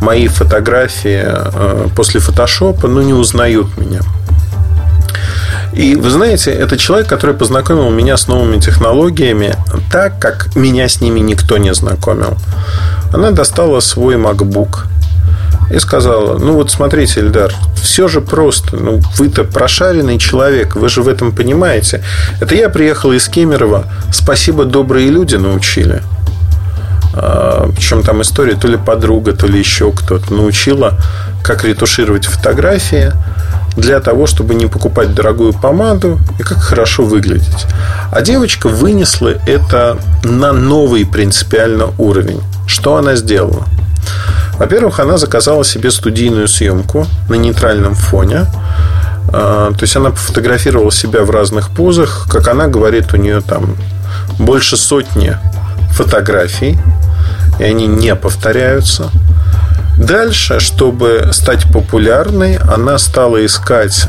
мои 0.00 0.28
фотографии 0.28 1.22
э, 1.24 1.88
после 1.96 2.20
фотошопа 2.20 2.88
ну, 2.88 3.00
не 3.00 3.14
узнают 3.14 3.78
меня. 3.78 4.00
И 5.72 5.96
вы 5.96 6.10
знаете, 6.10 6.50
это 6.50 6.76
человек, 6.76 7.08
который 7.08 7.34
познакомил 7.34 7.88
меня 7.90 8.16
с 8.16 8.28
новыми 8.28 8.60
технологиями 8.60 9.56
так, 9.90 10.18
как 10.18 10.54
меня 10.54 10.88
с 10.88 11.00
ними 11.00 11.20
никто 11.20 11.56
не 11.56 11.72
знакомил. 11.72 12.36
Она 13.12 13.30
достала 13.30 13.80
свой 13.80 14.16
MacBook 14.16 14.84
и 15.70 15.78
сказала, 15.78 16.38
ну 16.38 16.54
вот 16.54 16.70
смотрите, 16.70 17.20
Эльдар, 17.20 17.54
все 17.82 18.06
же 18.06 18.20
просто, 18.20 18.76
ну 18.76 19.00
вы-то 19.16 19.44
прошаренный 19.44 20.18
человек, 20.18 20.76
вы 20.76 20.90
же 20.90 21.02
в 21.02 21.08
этом 21.08 21.32
понимаете. 21.32 22.02
Это 22.40 22.54
я 22.54 22.68
приехал 22.68 23.12
из 23.12 23.26
Кемерово, 23.28 23.86
спасибо, 24.12 24.66
добрые 24.66 25.08
люди 25.08 25.36
научили. 25.36 26.02
А, 27.14 27.70
Причем 27.74 28.02
там 28.02 28.20
история 28.20 28.54
то 28.54 28.68
ли 28.68 28.76
подруга, 28.76 29.32
то 29.32 29.46
ли 29.46 29.58
еще 29.58 29.92
кто-то 29.92 30.32
научила, 30.34 30.98
как 31.42 31.64
ретушировать 31.64 32.26
фотографии 32.26 33.12
для 33.76 34.00
того, 34.00 34.26
чтобы 34.26 34.54
не 34.54 34.66
покупать 34.66 35.14
дорогую 35.14 35.52
помаду 35.52 36.18
и 36.38 36.42
как 36.42 36.58
хорошо 36.58 37.04
выглядеть. 37.04 37.66
А 38.10 38.20
девочка 38.22 38.68
вынесла 38.68 39.34
это 39.46 39.98
на 40.24 40.52
новый 40.52 41.06
принципиально 41.06 41.92
уровень. 41.98 42.42
Что 42.66 42.96
она 42.96 43.16
сделала? 43.16 43.64
Во-первых, 44.58 45.00
она 45.00 45.16
заказала 45.18 45.64
себе 45.64 45.90
студийную 45.90 46.48
съемку 46.48 47.06
на 47.28 47.34
нейтральном 47.34 47.94
фоне. 47.94 48.46
А, 49.32 49.72
то 49.72 49.82
есть 49.82 49.96
она 49.96 50.10
пофотографировала 50.10 50.92
себя 50.92 51.22
в 51.22 51.30
разных 51.30 51.70
позах. 51.70 52.26
Как 52.30 52.48
она 52.48 52.68
говорит, 52.68 53.12
у 53.14 53.16
нее 53.16 53.40
там 53.40 53.76
больше 54.38 54.76
сотни 54.76 55.36
фотографий, 55.90 56.78
и 57.58 57.64
они 57.64 57.86
не 57.86 58.14
повторяются. 58.14 59.10
Дальше, 60.02 60.58
чтобы 60.58 61.30
стать 61.32 61.70
популярной, 61.72 62.56
она 62.56 62.98
стала 62.98 63.44
искать 63.44 64.08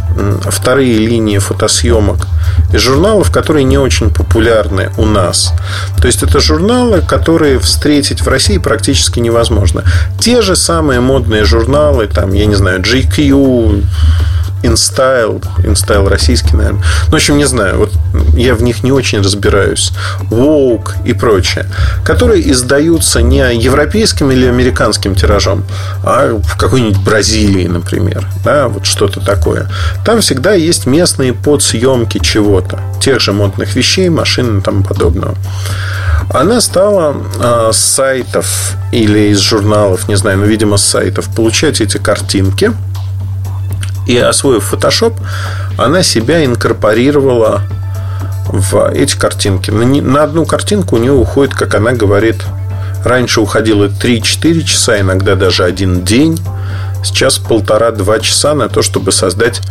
вторые 0.49 0.97
линии 0.97 1.37
фотосъемок 1.37 2.27
из 2.73 2.81
журналов, 2.81 3.31
которые 3.31 3.63
не 3.63 3.77
очень 3.77 4.09
популярны 4.09 4.89
у 4.97 5.05
нас. 5.05 5.53
То 6.01 6.07
есть 6.07 6.23
это 6.23 6.39
журналы, 6.39 7.01
которые 7.01 7.59
встретить 7.59 8.21
в 8.21 8.27
России 8.27 8.57
практически 8.57 9.19
невозможно. 9.19 9.83
Те 10.19 10.41
же 10.41 10.55
самые 10.55 10.99
модные 10.99 11.45
журналы, 11.45 12.07
там, 12.07 12.33
я 12.33 12.47
не 12.47 12.55
знаю, 12.55 12.81
GQ, 12.81 13.83
InStyle, 14.63 15.43
InStyle 15.59 16.07
российский, 16.09 16.55
наверное. 16.55 16.83
Ну, 17.05 17.11
в 17.11 17.15
общем, 17.15 17.37
не 17.37 17.45
знаю, 17.45 17.77
вот 17.77 17.91
я 18.35 18.55
в 18.55 18.63
них 18.63 18.83
не 18.83 18.91
очень 18.91 19.21
разбираюсь. 19.21 19.91
Vogue 20.29 20.91
и 21.05 21.13
прочее, 21.13 21.65
которые 22.03 22.49
издаются 22.51 23.21
не 23.21 23.43
европейским 23.55 24.31
или 24.31 24.45
американским 24.47 25.15
тиражом, 25.15 25.65
а 26.03 26.39
в 26.39 26.57
какой-нибудь 26.57 26.99
Бразилии, 26.99 27.67
например. 27.67 28.27
Да, 28.43 28.67
вот 28.67 28.85
что-то 28.85 29.19
такое. 29.19 29.69
Там 30.05 30.21
всегда 30.21 30.53
есть 30.53 30.85
местные 30.85 31.33
подсъемки 31.33 32.19
чего-то. 32.19 32.79
Тех 33.01 33.19
же 33.19 33.33
модных 33.33 33.75
вещей, 33.75 34.09
машин 34.09 34.59
и 34.59 34.61
тому 34.61 34.83
подобного. 34.83 35.35
Она 36.29 36.61
стала 36.61 37.15
э, 37.39 37.69
с 37.73 37.77
сайтов 37.77 38.73
или 38.91 39.31
из 39.31 39.39
журналов, 39.39 40.07
не 40.07 40.15
знаю, 40.15 40.37
но, 40.39 40.45
видимо, 40.45 40.77
с 40.77 40.83
сайтов, 40.83 41.27
получать 41.35 41.81
эти 41.81 41.97
картинки. 41.97 42.71
И 44.07 44.17
освоив 44.17 44.73
Photoshop, 44.73 45.13
она 45.77 46.03
себя 46.03 46.43
инкорпорировала 46.45 47.61
в 48.47 48.91
эти 48.91 49.15
картинки. 49.15 49.71
На, 49.71 50.23
одну 50.23 50.45
картинку 50.45 50.95
у 50.95 50.99
нее 50.99 51.13
уходит, 51.13 51.53
как 51.55 51.75
она 51.75 51.93
говорит, 51.93 52.43
раньше 53.05 53.41
уходило 53.41 53.85
3-4 53.85 54.61
часа, 54.63 54.99
иногда 54.99 55.35
даже 55.35 55.63
один 55.63 56.03
день. 56.03 56.39
Сейчас 57.03 57.37
полтора-два 57.37 58.19
часа 58.19 58.53
на 58.53 58.69
то, 58.69 58.81
чтобы 58.81 59.11
создать 59.11 59.61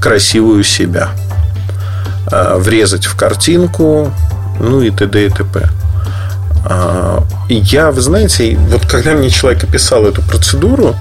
красивую 0.00 0.64
себя. 0.64 1.10
Врезать 2.30 3.06
в 3.06 3.16
картинку, 3.16 4.12
ну 4.60 4.82
и 4.82 4.90
т.д. 4.90 5.26
и 5.26 5.30
т.п. 5.30 5.68
Я, 7.48 7.90
вы 7.90 8.00
знаете, 8.00 8.58
вот 8.68 8.86
когда 8.86 9.12
мне 9.12 9.30
человек 9.30 9.64
описал 9.64 10.04
эту 10.04 10.20
процедуру, 10.22 10.94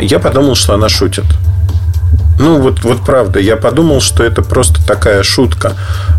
я 0.00 0.18
подумал, 0.18 0.54
что 0.54 0.74
она 0.74 0.88
шутит. 0.88 1.24
Ну, 2.38 2.60
вот, 2.60 2.82
вот 2.82 3.04
правда, 3.04 3.38
я 3.38 3.56
подумал, 3.56 4.00
что 4.00 4.24
это 4.24 4.42
просто 4.42 4.84
такая 4.86 5.22
шутка. 5.22 5.74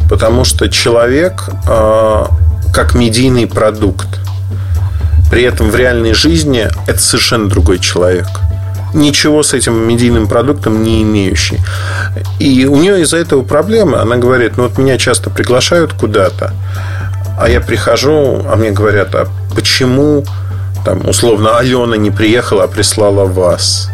Потому 0.09 0.45
что 0.45 0.69
человек 0.69 1.49
э, 1.67 2.25
как 2.73 2.95
медийный 2.95 3.47
продукт. 3.47 4.07
При 5.29 5.43
этом 5.43 5.69
в 5.69 5.75
реальной 5.75 6.13
жизни 6.13 6.67
это 6.87 6.99
совершенно 6.99 7.49
другой 7.49 7.79
человек. 7.79 8.27
Ничего 8.93 9.41
с 9.41 9.53
этим 9.53 9.87
медийным 9.87 10.27
продуктом 10.27 10.83
не 10.83 11.01
имеющий. 11.01 11.59
И 12.39 12.65
у 12.65 12.75
нее 12.75 13.01
из-за 13.01 13.17
этого 13.17 13.43
проблемы. 13.43 13.97
Она 13.97 14.17
говорит, 14.17 14.57
ну 14.57 14.63
вот 14.63 14.77
меня 14.77 14.97
часто 14.97 15.31
приглашают 15.31 15.93
куда-то, 15.93 16.53
а 17.39 17.49
я 17.49 17.59
прихожу, 17.59 18.45
а 18.47 18.55
мне 18.55 18.69
говорят, 18.71 19.15
а 19.15 19.27
почему 19.55 20.23
там, 20.85 21.07
условно, 21.07 21.57
Алена 21.57 21.97
не 21.97 22.11
приехала, 22.11 22.63
а 22.63 22.67
прислала 22.67 23.25
вас? 23.25 23.89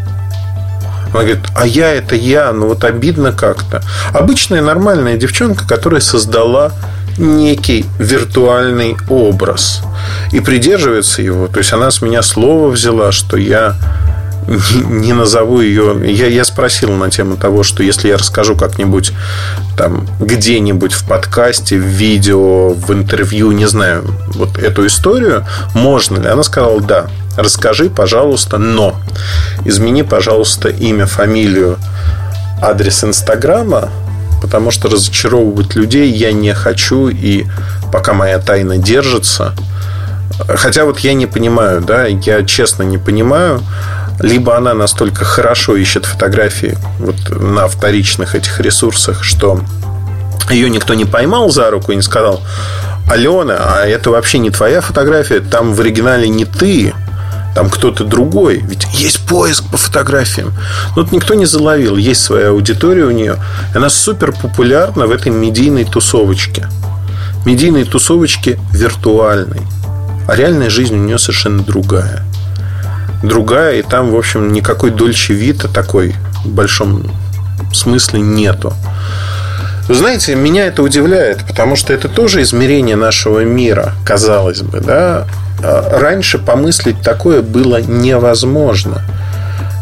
Она 1.14 1.24
говорит, 1.24 1.40
а 1.56 1.66
я 1.66 1.92
это 1.92 2.16
я, 2.16 2.52
ну 2.54 2.68
вот 2.68 2.84
обидно 2.84 3.32
как-то. 3.32 3.82
Обычная 4.14 4.62
нормальная 4.62 5.18
девчонка, 5.18 5.68
которая 5.68 6.02
создала 6.02 6.72
некий 7.18 7.86
виртуальный 7.98 8.96
образ 9.10 9.82
и 10.32 10.40
придерживается 10.40 11.22
его. 11.22 11.48
То 11.48 11.60
есть 11.60 11.74
она 11.74 11.92
с 11.92 12.02
меня 12.02 12.22
слово 12.22 12.70
взяла, 12.70 13.12
что 13.12 13.38
я 13.38 13.76
не 14.90 15.14
назову 15.14 15.62
ее. 15.62 15.96
Я, 16.04 16.28
я 16.28 16.44
спросил 16.44 16.92
на 16.92 17.10
тему 17.10 17.38
того, 17.38 17.64
что 17.64 17.84
если 17.84 18.08
я 18.08 18.18
расскажу 18.18 18.56
как-нибудь 18.56 19.12
там 19.78 20.08
где-нибудь 20.20 20.94
в 20.94 21.08
подкасте, 21.08 21.78
в 21.78 21.84
видео, 21.84 22.70
в 22.70 22.92
интервью, 22.92 23.52
не 23.52 23.68
знаю, 23.68 24.04
вот 24.28 24.58
эту 24.58 24.88
историю, 24.88 25.46
можно 25.74 26.20
ли? 26.20 26.28
Она 26.28 26.44
сказала, 26.44 26.82
да. 26.82 27.08
Расскажи, 27.38 27.90
пожалуйста, 27.90 28.58
но 28.58 29.00
измени, 29.64 30.02
пожалуйста, 30.02 30.70
имя, 30.70 31.06
фамилию, 31.06 31.78
адрес 32.62 33.04
Инстаграма, 33.04 33.90
потому 34.42 34.72
что 34.72 34.90
разочаровывать 34.90 35.76
людей 35.76 36.12
я 36.12 36.34
не 36.34 36.54
хочу, 36.54 37.08
и 37.08 37.46
пока 37.94 38.14
моя 38.14 38.40
тайна 38.40 38.78
держится, 38.78 39.54
Хотя 40.48 40.86
вот 40.86 41.00
я 41.00 41.14
не 41.14 41.26
понимаю, 41.26 41.82
да, 41.82 42.06
я 42.06 42.46
честно 42.46 42.84
не 42.84 42.98
понимаю, 42.98 43.62
либо 44.20 44.58
она 44.58 44.74
настолько 44.74 45.24
хорошо 45.26 45.76
ищет 45.76 46.06
фотографии 46.06 46.78
вот 47.00 47.16
на 47.30 47.68
вторичных 47.68 48.36
этих 48.36 48.60
ресурсах, 48.60 49.24
что 49.24 49.62
ее 50.50 50.70
никто 50.70 50.94
не 50.94 51.06
поймал 51.06 51.50
за 51.50 51.70
руку 51.70 51.92
и 51.92 51.96
не 51.96 52.02
сказал, 52.02 52.42
Алена, 53.10 53.58
а 53.58 53.86
это 53.86 54.12
вообще 54.12 54.40
не 54.40 54.52
твоя 54.52 54.82
фотография, 54.82 55.40
там 55.40 55.74
в 55.74 55.80
оригинале 55.80 56.28
не 56.28 56.46
ты, 56.46 56.94
там 57.56 57.70
кто-то 57.70 58.04
другой. 58.04 58.58
Ведь 58.58 58.86
есть 58.94 59.26
поиск 59.26 59.64
по 59.72 59.78
фотографиям. 59.78 60.54
Но 60.96 61.04
вот 61.04 61.12
никто 61.12 61.34
не 61.34 61.46
заловил. 61.46 61.98
Есть 61.98 62.22
своя 62.22 62.50
аудитория 62.50 63.04
у 63.06 63.12
нее. 63.12 63.38
Она 63.74 63.90
супер 63.90 64.32
популярна 64.32 65.08
в 65.08 65.12
этой 65.12 65.32
медийной 65.32 65.86
тусовочке. 65.86 66.68
Медийной 67.46 67.86
тусовочке 67.86 68.60
виртуальной. 68.72 69.62
А 70.28 70.36
реальная 70.36 70.70
жизнь 70.70 70.94
у 70.94 71.04
нее 71.04 71.18
совершенно 71.18 71.64
другая 71.64 72.29
другая, 73.24 73.80
и 73.80 73.82
там, 73.82 74.12
в 74.12 74.18
общем, 74.18 74.54
никакой 74.54 74.92
дольче 74.92 75.34
вида 75.34 75.68
такой 75.68 76.16
в 76.44 76.50
большом 76.50 77.04
смысле 77.74 78.22
нету. 78.22 78.74
Знаете, 79.90 80.36
меня 80.36 80.68
это 80.68 80.84
удивляет, 80.84 81.44
потому 81.46 81.76
что 81.76 81.94
это 81.94 82.10
тоже 82.10 82.44
измерение 82.44 82.96
нашего 82.96 83.44
мира, 83.44 83.94
казалось 84.06 84.62
бы, 84.62 84.82
да. 84.82 85.26
А 85.64 86.00
раньше 86.00 86.38
помыслить 86.38 87.02
такое 87.02 87.42
было 87.42 87.82
невозможно. 87.82 89.02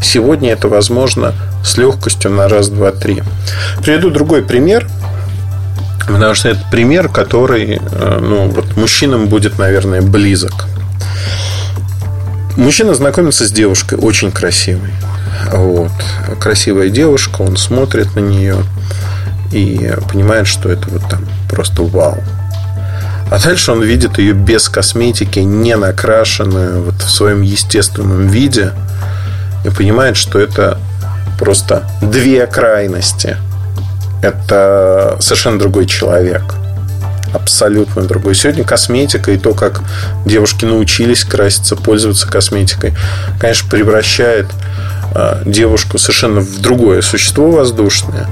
Сегодня 0.02 0.54
это 0.54 0.70
возможно 0.70 1.34
с 1.64 1.78
легкостью 1.78 2.32
на 2.32 2.48
раз, 2.48 2.70
два, 2.70 2.92
три. 2.92 3.22
Приведу 3.84 4.10
другой 4.10 4.44
пример, 4.44 4.88
потому 6.08 6.34
что 6.36 6.50
это 6.50 6.62
пример, 6.72 7.10
который 7.10 7.82
э, 7.82 8.20
ну, 8.22 8.48
вот 8.48 8.78
мужчинам 8.78 9.28
будет, 9.28 9.60
наверное, 9.60 10.02
близок. 10.02 10.68
Мужчина 12.58 12.96
знакомится 12.96 13.48
с 13.48 13.52
девушкой, 13.52 14.00
очень 14.00 14.32
красивой. 14.32 14.90
Вот. 15.52 15.92
Красивая 16.40 16.90
девушка, 16.90 17.44
он 17.44 17.56
смотрит 17.56 18.16
на 18.16 18.20
нее 18.20 18.58
и 19.52 19.94
понимает, 20.12 20.48
что 20.48 20.68
это 20.70 20.90
вот 20.90 21.08
там 21.08 21.24
просто 21.50 21.84
вау. 21.84 22.18
А 23.30 23.40
дальше 23.40 23.72
он 23.72 23.84
видит 23.84 24.18
ее 24.18 24.34
без 24.34 24.70
косметики, 24.70 25.38
не 25.38 25.76
накрашенную, 25.76 26.82
вот 26.82 26.96
в 26.96 27.12
своем 27.12 27.44
естественном 27.44 28.28
виде. 28.28 28.72
И 29.64 29.70
понимает, 29.70 30.18
что 30.18 30.40
это 30.40 30.80
просто 31.38 31.88
две 32.02 32.48
крайности. 32.48 33.38
Это 34.24 35.18
совершенно 35.20 35.60
другой 35.60 35.86
человек– 35.86 36.44
абсолютно 37.34 38.04
другой. 38.04 38.36
Сегодня 38.36 38.64
косметика 38.64 39.32
и 39.32 39.38
то, 39.38 39.54
как 39.54 39.82
девушки 40.26 40.66
научились 40.66 41.24
краситься, 41.24 41.76
пользоваться 41.76 42.28
косметикой, 42.28 42.94
конечно, 43.40 43.70
превращает 43.70 44.48
а, 45.14 45.42
девушку 45.46 45.98
совершенно 45.98 46.42
в 46.42 46.62
другое 46.62 47.02
существо 47.02 47.52
воздушное. 47.52 48.28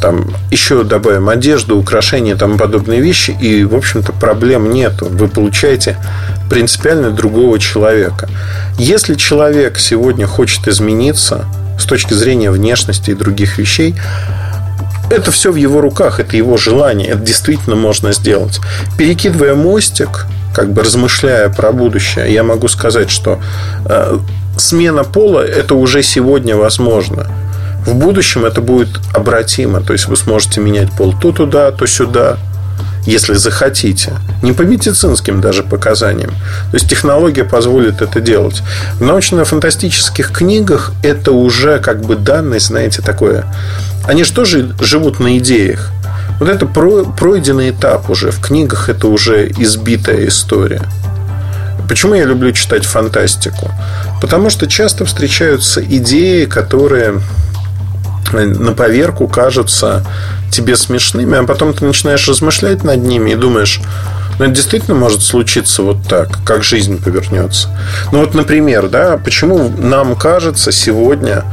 Там 0.00 0.32
еще 0.50 0.84
добавим 0.84 1.28
одежду, 1.28 1.76
украшения 1.76 2.36
тому 2.36 2.56
подобные 2.56 3.00
вещи, 3.00 3.36
и, 3.40 3.64
в 3.64 3.74
общем-то, 3.74 4.12
проблем 4.12 4.70
нету. 4.70 5.06
Вы 5.06 5.28
получаете 5.28 5.96
принципиально 6.48 7.10
другого 7.10 7.58
человека. 7.58 8.28
Если 8.78 9.14
человек 9.14 9.78
сегодня 9.78 10.26
хочет 10.26 10.68
измениться 10.68 11.46
с 11.78 11.84
точки 11.84 12.14
зрения 12.14 12.50
внешности 12.50 13.10
и 13.10 13.14
других 13.14 13.58
вещей, 13.58 13.96
это 15.10 15.30
все 15.30 15.52
в 15.52 15.56
его 15.56 15.80
руках, 15.80 16.20
это 16.20 16.36
его 16.36 16.56
желание, 16.56 17.08
это 17.08 17.20
действительно 17.20 17.76
можно 17.76 18.12
сделать. 18.12 18.60
Перекидывая 18.96 19.54
мостик, 19.54 20.26
как 20.54 20.72
бы 20.72 20.82
размышляя 20.82 21.48
про 21.48 21.72
будущее, 21.72 22.32
я 22.32 22.42
могу 22.42 22.68
сказать, 22.68 23.10
что 23.10 23.40
э, 23.86 24.18
смена 24.56 25.04
пола 25.04 25.40
это 25.40 25.74
уже 25.74 26.02
сегодня 26.02 26.56
возможно. 26.56 27.26
В 27.86 27.94
будущем 27.94 28.44
это 28.44 28.60
будет 28.60 28.88
обратимо, 29.14 29.80
то 29.80 29.92
есть 29.92 30.08
вы 30.08 30.16
сможете 30.16 30.60
менять 30.60 30.92
пол 30.92 31.14
то 31.18 31.32
туда, 31.32 31.70
то 31.70 31.86
сюда, 31.86 32.36
если 33.08 33.32
захотите. 33.34 34.12
Не 34.42 34.52
по 34.52 34.62
медицинским 34.62 35.40
даже 35.40 35.62
показаниям. 35.62 36.30
То 36.30 36.74
есть 36.74 36.90
технология 36.90 37.44
позволит 37.44 38.02
это 38.02 38.20
делать. 38.20 38.62
В 39.00 39.02
научно-фантастических 39.02 40.30
книгах 40.30 40.92
это 41.02 41.32
уже 41.32 41.78
как 41.78 42.02
бы 42.02 42.16
данность, 42.16 42.66
знаете, 42.66 43.00
такое. 43.00 43.46
Они 44.04 44.24
же 44.24 44.32
тоже 44.34 44.74
живут 44.80 45.20
на 45.20 45.38
идеях. 45.38 45.90
Вот 46.38 46.50
это 46.50 46.66
пройденный 46.66 47.70
этап 47.70 48.10
уже. 48.10 48.30
В 48.30 48.40
книгах 48.40 48.90
это 48.90 49.08
уже 49.08 49.48
избитая 49.48 50.28
история. 50.28 50.82
Почему 51.88 52.14
я 52.14 52.24
люблю 52.24 52.52
читать 52.52 52.84
фантастику? 52.84 53.70
Потому 54.20 54.50
что 54.50 54.66
часто 54.66 55.06
встречаются 55.06 55.82
идеи, 55.82 56.44
которые 56.44 57.20
на 58.32 58.72
поверку 58.72 59.28
кажутся 59.28 60.04
тебе 60.50 60.76
смешными, 60.76 61.38
а 61.38 61.44
потом 61.44 61.72
ты 61.74 61.84
начинаешь 61.84 62.26
размышлять 62.28 62.84
над 62.84 63.02
ними 63.02 63.30
и 63.30 63.34
думаешь, 63.34 63.80
Но 64.38 64.44
это 64.44 64.54
действительно 64.54 64.96
может 64.96 65.22
случиться 65.22 65.82
вот 65.82 65.98
так, 66.08 66.38
как 66.44 66.62
жизнь 66.62 67.02
повернется. 67.02 67.68
Ну 68.12 68.20
вот, 68.20 68.34
например, 68.34 68.88
да, 68.88 69.18
почему 69.22 69.68
нам 69.68 70.14
кажется 70.14 70.70
сегодня, 70.70 71.44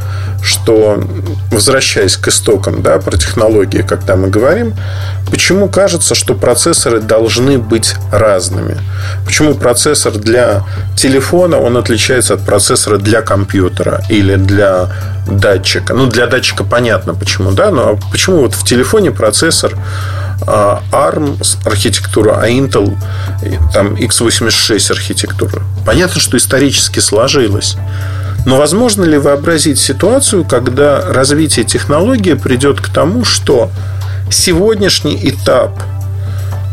что, 0.43 1.03
возвращаясь 1.51 2.17
к 2.17 2.27
истокам, 2.27 2.83
да, 2.83 2.99
про 2.99 3.17
технологии, 3.17 3.81
когда 3.81 4.15
мы 4.15 4.29
говорим, 4.29 4.75
почему 5.31 5.67
кажется, 5.67 6.13
что 6.13 6.35
процессоры 6.35 6.99
должны 6.99 7.57
быть 7.57 7.95
разными? 8.11 8.77
Почему 9.25 9.55
процессор 9.55 10.13
для 10.13 10.63
телефона, 10.95 11.57
он 11.57 11.77
отличается 11.77 12.35
от 12.35 12.45
процессора 12.45 12.97
для 12.97 13.21
компьютера 13.21 14.03
или 14.09 14.35
для 14.35 14.91
датчика? 15.27 15.95
Ну, 15.95 16.05
для 16.05 16.27
датчика 16.27 16.63
понятно 16.63 17.15
почему, 17.15 17.51
да, 17.51 17.71
но 17.71 17.97
почему 18.11 18.41
вот 18.41 18.53
в 18.53 18.63
телефоне 18.63 19.09
процессор 19.09 19.75
ARM 20.41 21.37
архитектура, 21.65 22.39
а 22.41 22.49
Intel 22.49 22.95
там 23.73 23.95
x86 23.95 24.91
архитектура. 24.91 25.61
Понятно, 25.85 26.19
что 26.19 26.37
исторически 26.37 26.99
сложилось. 26.99 27.77
Но 28.45 28.57
возможно 28.57 29.03
ли 29.03 29.17
вообразить 29.17 29.79
ситуацию, 29.79 30.45
когда 30.45 31.01
развитие 31.01 31.65
технологии 31.65 32.33
придет 32.33 32.79
к 32.79 32.89
тому, 32.89 33.25
что 33.25 33.71
сегодняшний 34.29 35.17
этап 35.29 35.71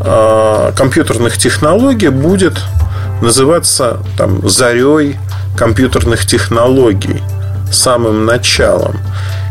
э, 0.01 0.71
компьютерных 0.77 1.37
технологий 1.37 2.09
будет 2.09 2.59
называться 3.21 3.99
там, 4.17 4.47
зарей 4.47 5.17
компьютерных 5.57 6.25
технологий, 6.25 7.23
самым 7.71 8.25
началом. 8.25 8.99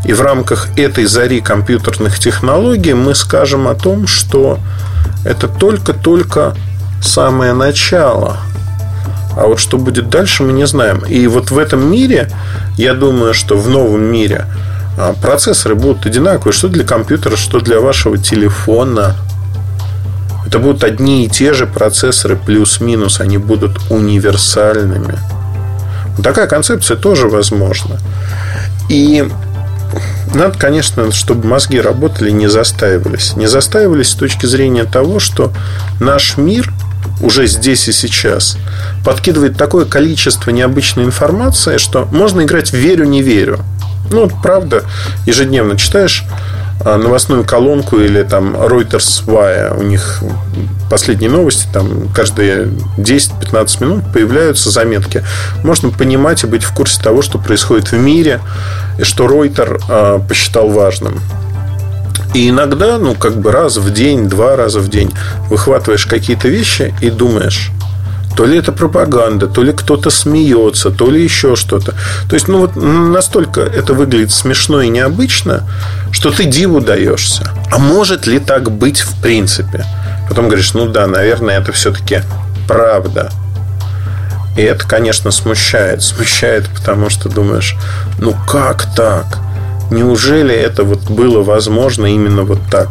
И 0.04 0.12
в 0.12 0.20
рамках 0.20 0.68
этой 0.76 1.04
зари 1.04 1.40
компьютерных 1.40 2.18
технологий 2.18 2.94
мы 2.94 3.14
скажем 3.14 3.68
о 3.68 3.74
том, 3.74 4.06
что 4.06 4.58
это 5.24 5.48
только-только 5.48 6.54
самое 7.00 7.52
начало– 7.52 8.38
а 9.36 9.46
вот 9.46 9.58
что 9.58 9.78
будет 9.78 10.10
дальше, 10.10 10.42
мы 10.42 10.52
не 10.52 10.66
знаем. 10.66 10.98
И 11.08 11.26
вот 11.26 11.50
в 11.50 11.58
этом 11.58 11.90
мире, 11.90 12.30
я 12.76 12.94
думаю, 12.94 13.32
что 13.32 13.56
в 13.56 13.68
новом 13.68 14.02
мире 14.02 14.46
а, 14.98 15.14
процессоры 15.14 15.74
будут 15.74 16.04
одинаковые, 16.04 16.52
что 16.52 16.68
для 16.68 16.84
компьютера, 16.84 17.36
что 17.36 17.60
для 17.60 17.80
вашего 17.80 18.18
телефона. 18.18 19.16
Это 20.46 20.58
будут 20.58 20.84
одни 20.84 21.24
и 21.24 21.28
те 21.30 21.54
же 21.54 21.66
процессоры 21.66 22.36
плюс-минус, 22.36 23.20
они 23.20 23.38
будут 23.38 23.78
универсальными. 23.90 25.18
такая 26.22 26.46
концепция 26.46 26.98
тоже 26.98 27.28
возможна. 27.28 27.98
И 28.90 29.26
надо, 30.34 30.58
конечно, 30.58 31.12
чтобы 31.12 31.46
мозги 31.46 31.80
работали, 31.80 32.30
не 32.30 32.48
застаивались. 32.48 33.36
Не 33.36 33.46
застаивались 33.46 34.10
с 34.10 34.14
точки 34.14 34.46
зрения 34.46 34.84
того, 34.84 35.18
что 35.18 35.52
наш 36.00 36.36
мир 36.36 36.72
уже 37.20 37.46
здесь 37.46 37.88
и 37.88 37.92
сейчас 37.92 38.56
подкидывает 39.04 39.56
такое 39.56 39.84
количество 39.84 40.50
необычной 40.50 41.04
информации, 41.04 41.78
что 41.78 42.06
можно 42.10 42.42
играть 42.42 42.72
верю, 42.72 43.04
не 43.04 43.22
верю. 43.22 43.60
Ну, 44.10 44.30
правда, 44.42 44.84
ежедневно 45.26 45.76
читаешь 45.76 46.24
новостную 46.84 47.44
колонку 47.44 47.98
или 47.98 48.22
там 48.22 48.56
Reuters 48.56 49.24
Wire, 49.26 49.78
у 49.78 49.82
них 49.82 50.22
последние 50.90 51.30
новости, 51.30 51.66
там 51.72 52.08
каждые 52.14 52.68
10-15 52.98 53.82
минут 53.82 54.04
появляются 54.12 54.70
заметки. 54.70 55.24
Можно 55.62 55.90
понимать 55.90 56.44
и 56.44 56.46
быть 56.46 56.64
в 56.64 56.74
курсе 56.74 57.00
того, 57.02 57.22
что 57.22 57.38
происходит 57.38 57.92
в 57.92 57.96
мире, 57.96 58.40
и 58.98 59.04
что 59.04 59.26
Reuters 59.26 59.82
а, 59.88 60.18
посчитал 60.18 60.68
важным. 60.68 61.20
И 62.34 62.48
иногда, 62.48 62.98
ну, 62.98 63.14
как 63.14 63.36
бы 63.36 63.52
раз 63.52 63.76
в 63.76 63.92
день, 63.92 64.28
два 64.28 64.56
раза 64.56 64.80
в 64.80 64.88
день 64.88 65.12
выхватываешь 65.50 66.06
какие-то 66.06 66.48
вещи 66.48 66.94
и 67.00 67.10
думаешь, 67.10 67.70
то 68.36 68.44
ли 68.46 68.58
это 68.58 68.72
пропаганда, 68.72 69.46
то 69.46 69.62
ли 69.62 69.72
кто-то 69.72 70.10
смеется, 70.10 70.90
то 70.90 71.10
ли 71.10 71.22
еще 71.22 71.56
что-то. 71.56 71.94
То 72.28 72.34
есть, 72.34 72.48
ну 72.48 72.58
вот 72.58 72.76
настолько 72.76 73.60
это 73.60 73.94
выглядит 73.94 74.32
смешно 74.32 74.80
и 74.82 74.88
необычно, 74.88 75.68
что 76.10 76.30
ты 76.30 76.44
диву 76.44 76.80
даешься. 76.80 77.50
А 77.70 77.78
может 77.78 78.26
ли 78.26 78.38
так 78.38 78.70
быть 78.70 79.00
в 79.00 79.20
принципе? 79.20 79.84
Потом 80.28 80.46
говоришь, 80.46 80.74
ну 80.74 80.86
да, 80.86 81.06
наверное, 81.06 81.60
это 81.60 81.72
все-таки 81.72 82.22
правда. 82.66 83.30
И 84.56 84.62
это, 84.62 84.86
конечно, 84.86 85.30
смущает. 85.30 86.02
Смущает, 86.02 86.68
потому 86.68 87.10
что 87.10 87.28
думаешь, 87.28 87.76
ну 88.18 88.34
как 88.46 88.94
так? 88.94 89.38
Неужели 89.90 90.54
это 90.54 90.84
вот 90.84 91.10
было 91.10 91.42
возможно 91.42 92.06
именно 92.06 92.44
вот 92.44 92.60
так? 92.70 92.88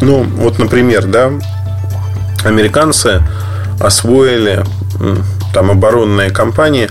Ну, 0.00 0.24
вот, 0.24 0.58
например, 0.58 1.04
да, 1.04 1.30
американцы 2.44 3.22
освоили, 3.82 4.64
там 5.52 5.70
оборонные 5.70 6.30
компании 6.30 6.88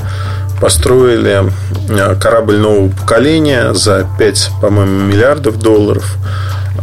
построили 0.62 1.52
э, 1.90 2.16
корабль 2.20 2.58
нового 2.58 2.90
поколения 2.90 3.74
за 3.74 4.08
5, 4.20 4.52
по-моему, 4.62 5.00
миллиардов 5.00 5.58
долларов 5.58 6.18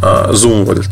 э, 0.03 0.31
Зумвальд. 0.33 0.89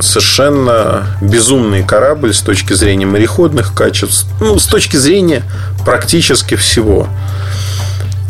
Совершенно 0.00 1.06
безумный 1.22 1.82
корабль 1.82 2.34
с 2.34 2.40
точки 2.40 2.74
зрения 2.74 3.06
мореходных 3.06 3.72
качеств, 3.72 4.26
ну, 4.40 4.58
с 4.58 4.66
точки 4.66 4.96
зрения 4.96 5.42
практически 5.84 6.56
всего. 6.56 7.08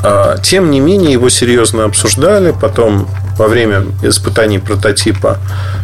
А, 0.02 0.38
тем 0.38 0.70
не 0.70 0.80
менее, 0.80 1.12
его 1.12 1.28
серьезно 1.28 1.84
обсуждали. 1.84 2.54
Потом, 2.58 3.08
во 3.36 3.48
время 3.48 3.84
испытаний 4.02 4.58
прототипа, 4.58 5.38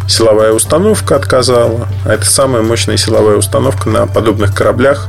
силовая 0.09 0.52
установка 0.52 1.16
отказала. 1.16 1.88
А 2.05 2.12
это 2.12 2.24
самая 2.24 2.62
мощная 2.62 2.96
силовая 2.96 3.37
установка 3.37 3.88
на 3.88 4.07
подобных 4.07 4.55
кораблях, 4.55 5.09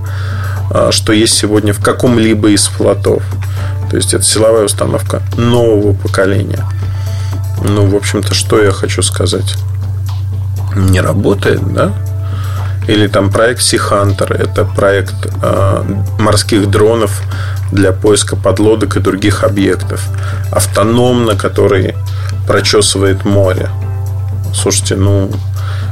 а, 0.71 0.91
что 0.91 1.13
есть 1.13 1.37
сегодня 1.37 1.73
в 1.73 1.81
каком-либо 1.81 2.49
из 2.49 2.67
флотов. 2.67 3.23
То 3.89 3.95
есть, 3.95 4.13
это 4.13 4.23
силовая 4.23 4.65
установка 4.65 5.21
нового 5.37 5.93
поколения. 5.93 6.65
Ну, 7.63 7.85
в 7.87 7.95
общем-то, 7.95 8.33
что 8.33 8.61
я 8.61 8.71
хочу 8.71 9.01
сказать? 9.01 9.55
Не 10.75 11.01
работает, 11.01 11.73
да? 11.73 11.93
Или 12.87 13.07
там 13.07 13.31
проект 13.31 13.61
Sea 13.61 13.79
Hunter. 13.79 14.33
Это 14.33 14.63
проект 14.63 15.15
э, 15.41 15.83
морских 16.19 16.69
дронов 16.69 17.21
для 17.71 17.91
поиска 17.91 18.35
подлодок 18.35 18.95
и 18.95 18.99
других 18.99 19.43
объектов. 19.43 20.01
Автономно, 20.51 21.35
который 21.35 21.95
прочесывает 22.47 23.25
море. 23.25 23.69
Слушайте, 24.53 24.95
ну, 24.95 25.29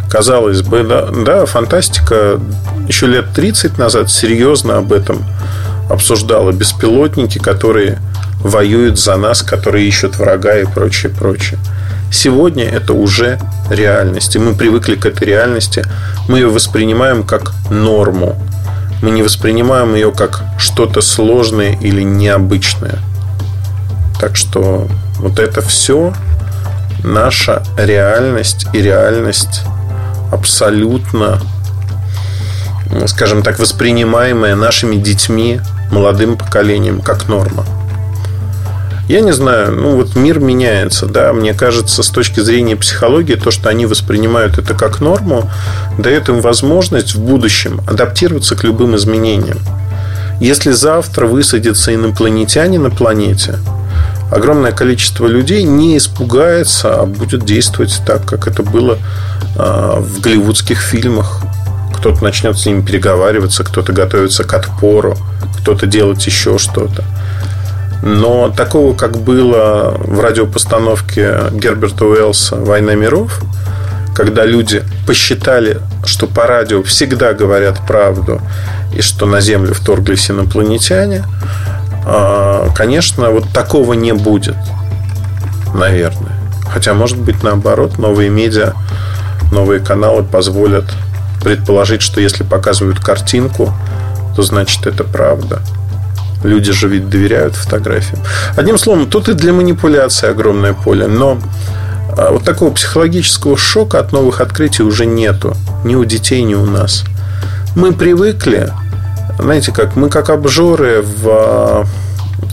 казалось 0.09 0.61
бы, 0.61 0.83
да, 0.83 1.07
да, 1.11 1.45
фантастика 1.45 2.39
еще 2.87 3.07
лет 3.07 3.33
30 3.33 3.77
назад 3.77 4.09
серьезно 4.09 4.77
об 4.77 4.93
этом 4.93 5.25
обсуждала. 5.89 6.51
Беспилотники, 6.51 7.37
которые 7.37 7.99
воюют 8.39 8.99
за 8.99 9.17
нас, 9.17 9.41
которые 9.41 9.87
ищут 9.87 10.17
врага 10.17 10.57
и 10.57 10.65
прочее, 10.65 11.11
прочее. 11.11 11.59
Сегодня 12.15 12.65
это 12.65 12.93
уже 12.93 13.39
реальность, 13.69 14.35
и 14.35 14.39
мы 14.39 14.55
привыкли 14.55 14.95
к 14.95 15.05
этой 15.05 15.27
реальности. 15.27 15.83
Мы 16.27 16.39
ее 16.39 16.49
воспринимаем 16.49 17.23
как 17.23 17.53
норму 17.69 18.35
мы 19.01 19.11
не 19.11 19.21
воспринимаем 19.21 19.93
ее 19.93 20.11
как 20.11 20.43
что-то 20.57 21.01
сложное 21.01 21.77
или 21.79 22.01
необычное. 22.01 22.97
Так 24.19 24.35
что 24.35 24.87
вот 25.17 25.37
это 25.37 25.61
все 25.61 26.11
наша 27.03 27.61
реальность 27.77 28.65
и 28.73 28.81
реальность 28.81 29.61
абсолютно, 30.31 31.39
скажем 33.05 33.43
так, 33.43 33.59
воспринимаемая 33.59 34.55
нашими 34.55 34.95
детьми, 34.95 35.61
молодым 35.91 36.35
поколением 36.35 37.01
как 37.01 37.27
норма. 37.27 37.63
Я 39.07 39.21
не 39.21 39.33
знаю, 39.33 39.71
ну 39.71 39.97
вот 39.97 40.15
мир 40.15 40.39
меняется, 40.39 41.05
да, 41.05 41.31
мне 41.31 41.53
кажется, 41.53 42.01
с 42.01 42.09
точки 42.09 42.39
зрения 42.39 42.75
психологии, 42.75 43.35
то, 43.35 43.51
что 43.51 43.69
они 43.69 43.85
воспринимают 43.85 44.57
это 44.57 44.73
как 44.73 44.99
норму, 44.99 45.49
дает 45.99 46.27
им 46.29 46.41
возможность 46.41 47.13
в 47.13 47.19
будущем 47.19 47.81
адаптироваться 47.87 48.55
к 48.55 48.63
любым 48.63 48.95
изменениям. 48.95 49.59
Если 50.39 50.71
завтра 50.71 51.27
высадится 51.27 51.93
инопланетяне 51.93 52.79
на 52.79 52.89
планете, 52.89 53.59
огромное 54.31 54.71
количество 54.71 55.27
людей 55.27 55.61
не 55.61 55.97
испугается, 55.97 57.01
а 57.01 57.05
будет 57.05 57.45
действовать 57.45 58.01
так, 58.07 58.25
как 58.25 58.47
это 58.47 58.63
было 58.63 58.97
а, 59.55 59.99
в 59.99 60.19
голливудских 60.19 60.79
фильмах. 60.79 61.41
Кто-то 61.95 62.23
начнет 62.23 62.57
с 62.57 62.65
ними 62.65 62.81
переговариваться, 62.81 63.63
кто-то 63.63 63.93
готовится 63.93 64.43
к 64.43 64.53
отпору, 64.53 65.15
кто-то 65.61 65.85
делать 65.85 66.25
еще 66.25 66.57
что-то. 66.57 67.03
Но 68.05 68.49
такого, 68.49 68.95
как 68.95 69.17
было 69.17 69.95
в 69.97 70.19
радиопостановке 70.19 71.37
Герберта 71.51 72.05
Уэллса 72.05 72.55
«Война 72.55 72.93
миров», 72.93 73.41
когда 74.15 74.45
люди 74.45 74.83
посчитали, 75.07 75.79
что 76.05 76.27
по 76.27 76.45
радио 76.45 76.83
всегда 76.83 77.33
говорят 77.33 77.79
правду 77.87 78.41
и 78.95 79.01
что 79.01 79.25
на 79.25 79.41
Землю 79.41 79.73
вторглись 79.73 80.29
инопланетяне, 80.29 81.23
а, 82.05 82.69
конечно, 82.75 83.31
вот 83.31 83.49
такого 83.49 83.93
не 83.93 84.13
будет, 84.13 84.55
наверное. 85.73 86.33
Хотя, 86.71 86.93
может 86.93 87.17
быть, 87.17 87.41
наоборот, 87.41 87.97
новые 87.97 88.29
медиа 88.29 88.73
новые 89.51 89.79
каналы 89.79 90.23
позволят 90.23 90.85
предположить, 91.43 92.03
что 92.03 92.21
если 92.21 92.43
показывают 92.43 92.99
картинку, 92.99 93.73
то 94.35 94.43
значит 94.43 94.85
это 94.85 95.03
правда. 95.03 95.61
Люди 96.45 96.71
же 96.71 96.87
ведь 96.87 97.09
доверяют 97.09 97.55
фотографиям. 97.55 98.19
Одним 98.55 98.77
словом, 98.77 99.09
тут 99.09 99.29
и 99.29 99.33
для 99.33 99.51
манипуляции 99.51 100.29
огромное 100.29 100.73
поле. 100.73 101.07
Но 101.07 101.39
а, 102.17 102.31
вот 102.31 102.43
такого 102.43 102.71
психологического 102.71 103.57
шока 103.57 103.99
от 103.99 104.11
новых 104.11 104.41
открытий 104.41 104.83
уже 104.83 105.05
нету. 105.05 105.55
Ни 105.83 105.95
у 105.95 106.05
детей, 106.05 106.43
ни 106.43 106.53
у 106.53 106.65
нас. 106.65 107.03
Мы 107.75 107.93
привыкли, 107.93 108.71
знаете 109.39 109.71
как, 109.71 109.95
мы 109.95 110.09
как 110.09 110.29
обжоры 110.29 111.01
в 111.01 111.27
а, 111.27 111.85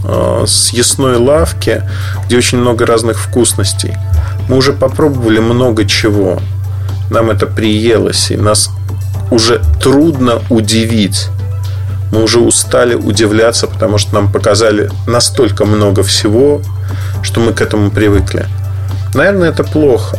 а, 0.05 0.45
съестной 0.47 1.17
лавке, 1.17 1.89
где 2.27 2.39
очень 2.39 2.59
много 2.59 2.87
разных 2.87 3.19
вкусностей. 3.19 3.95
Мы 4.49 4.57
уже 4.57 4.73
попробовали 4.73 5.39
много 5.39 5.85
чего. 5.85 6.41
Нам 7.11 7.31
это 7.31 7.47
приелось, 7.47 8.31
и 8.31 8.37
нас 8.37 8.71
уже 9.31 9.61
трудно 9.83 10.41
удивить. 10.49 11.29
Мы 12.13 12.23
уже 12.23 12.41
устали 12.41 12.95
удивляться, 12.95 13.67
потому 13.67 13.97
что 13.97 14.15
нам 14.15 14.31
показали 14.31 14.91
настолько 15.07 15.65
много 15.65 16.03
всего, 16.03 16.61
что 17.23 17.41
мы 17.41 17.55
к 17.55 17.63
этому 17.63 17.91
привыкли. 17.91 18.47
Наверное, 19.15 19.49
это 19.49 19.65
плохо. 19.65 20.19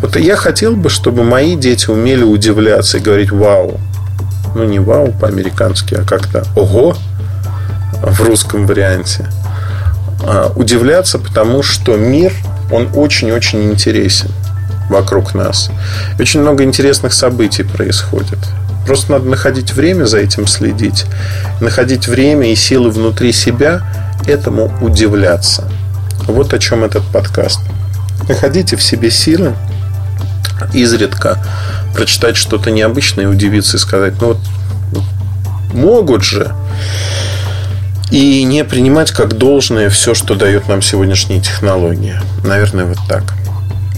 Вот 0.00 0.14
я 0.14 0.36
хотел 0.36 0.76
бы, 0.76 0.88
чтобы 0.88 1.24
мои 1.24 1.56
дети 1.56 1.90
умели 1.90 2.22
удивляться 2.22 2.98
и 2.98 3.00
говорить 3.00 3.32
«Вау». 3.32 3.80
Ну, 4.54 4.62
не 4.62 4.78
«Вау» 4.78 5.12
по-американски, 5.12 5.94
а 5.94 6.04
как-то 6.04 6.44
«Ого» 6.54 6.96
в 8.02 8.22
русском 8.22 8.66
варианте. 8.68 9.26
А, 10.24 10.52
удивляться, 10.54 11.18
потому 11.18 11.64
что 11.64 11.96
мир, 11.96 12.32
он 12.70 12.88
очень-очень 12.94 13.64
интересен 13.64 14.30
вокруг 14.88 15.34
нас. 15.34 15.70
Очень 16.20 16.42
много 16.42 16.62
интересных 16.62 17.12
событий 17.12 17.64
происходит. 17.64 18.38
Просто 18.86 19.12
надо 19.12 19.28
находить 19.28 19.72
время 19.72 20.04
за 20.04 20.18
этим 20.18 20.46
следить. 20.46 21.06
Находить 21.60 22.08
время 22.08 22.50
и 22.52 22.56
силы 22.56 22.90
внутри 22.90 23.32
себя 23.32 23.82
этому 24.26 24.72
удивляться. 24.80 25.68
Вот 26.26 26.52
о 26.54 26.58
чем 26.58 26.84
этот 26.84 27.04
подкаст. 27.04 27.60
Находите 28.28 28.76
в 28.76 28.82
себе 28.82 29.10
силы 29.10 29.54
изредка 30.72 31.38
прочитать 31.94 32.36
что-то 32.36 32.70
необычное, 32.70 33.28
удивиться 33.28 33.76
и 33.76 33.80
сказать, 33.80 34.14
ну 34.20 34.28
вот 34.28 34.38
могут 35.74 36.22
же. 36.22 36.54
И 38.10 38.44
не 38.44 38.64
принимать 38.64 39.10
как 39.10 39.38
должное 39.38 39.88
все, 39.88 40.14
что 40.14 40.34
дает 40.34 40.68
нам 40.68 40.82
сегодняшние 40.82 41.40
технологии. 41.40 42.20
Наверное, 42.44 42.84
вот 42.84 42.98
так. 43.08 43.22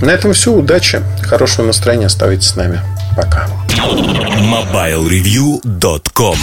На 0.00 0.10
этом 0.10 0.32
все. 0.34 0.52
Удачи. 0.52 1.02
Хорошего 1.22 1.66
настроения. 1.66 2.06
Оставайтесь 2.06 2.50
с 2.50 2.56
нами. 2.56 2.80
Пока. 3.16 3.46
MobileReview.com 4.50 6.32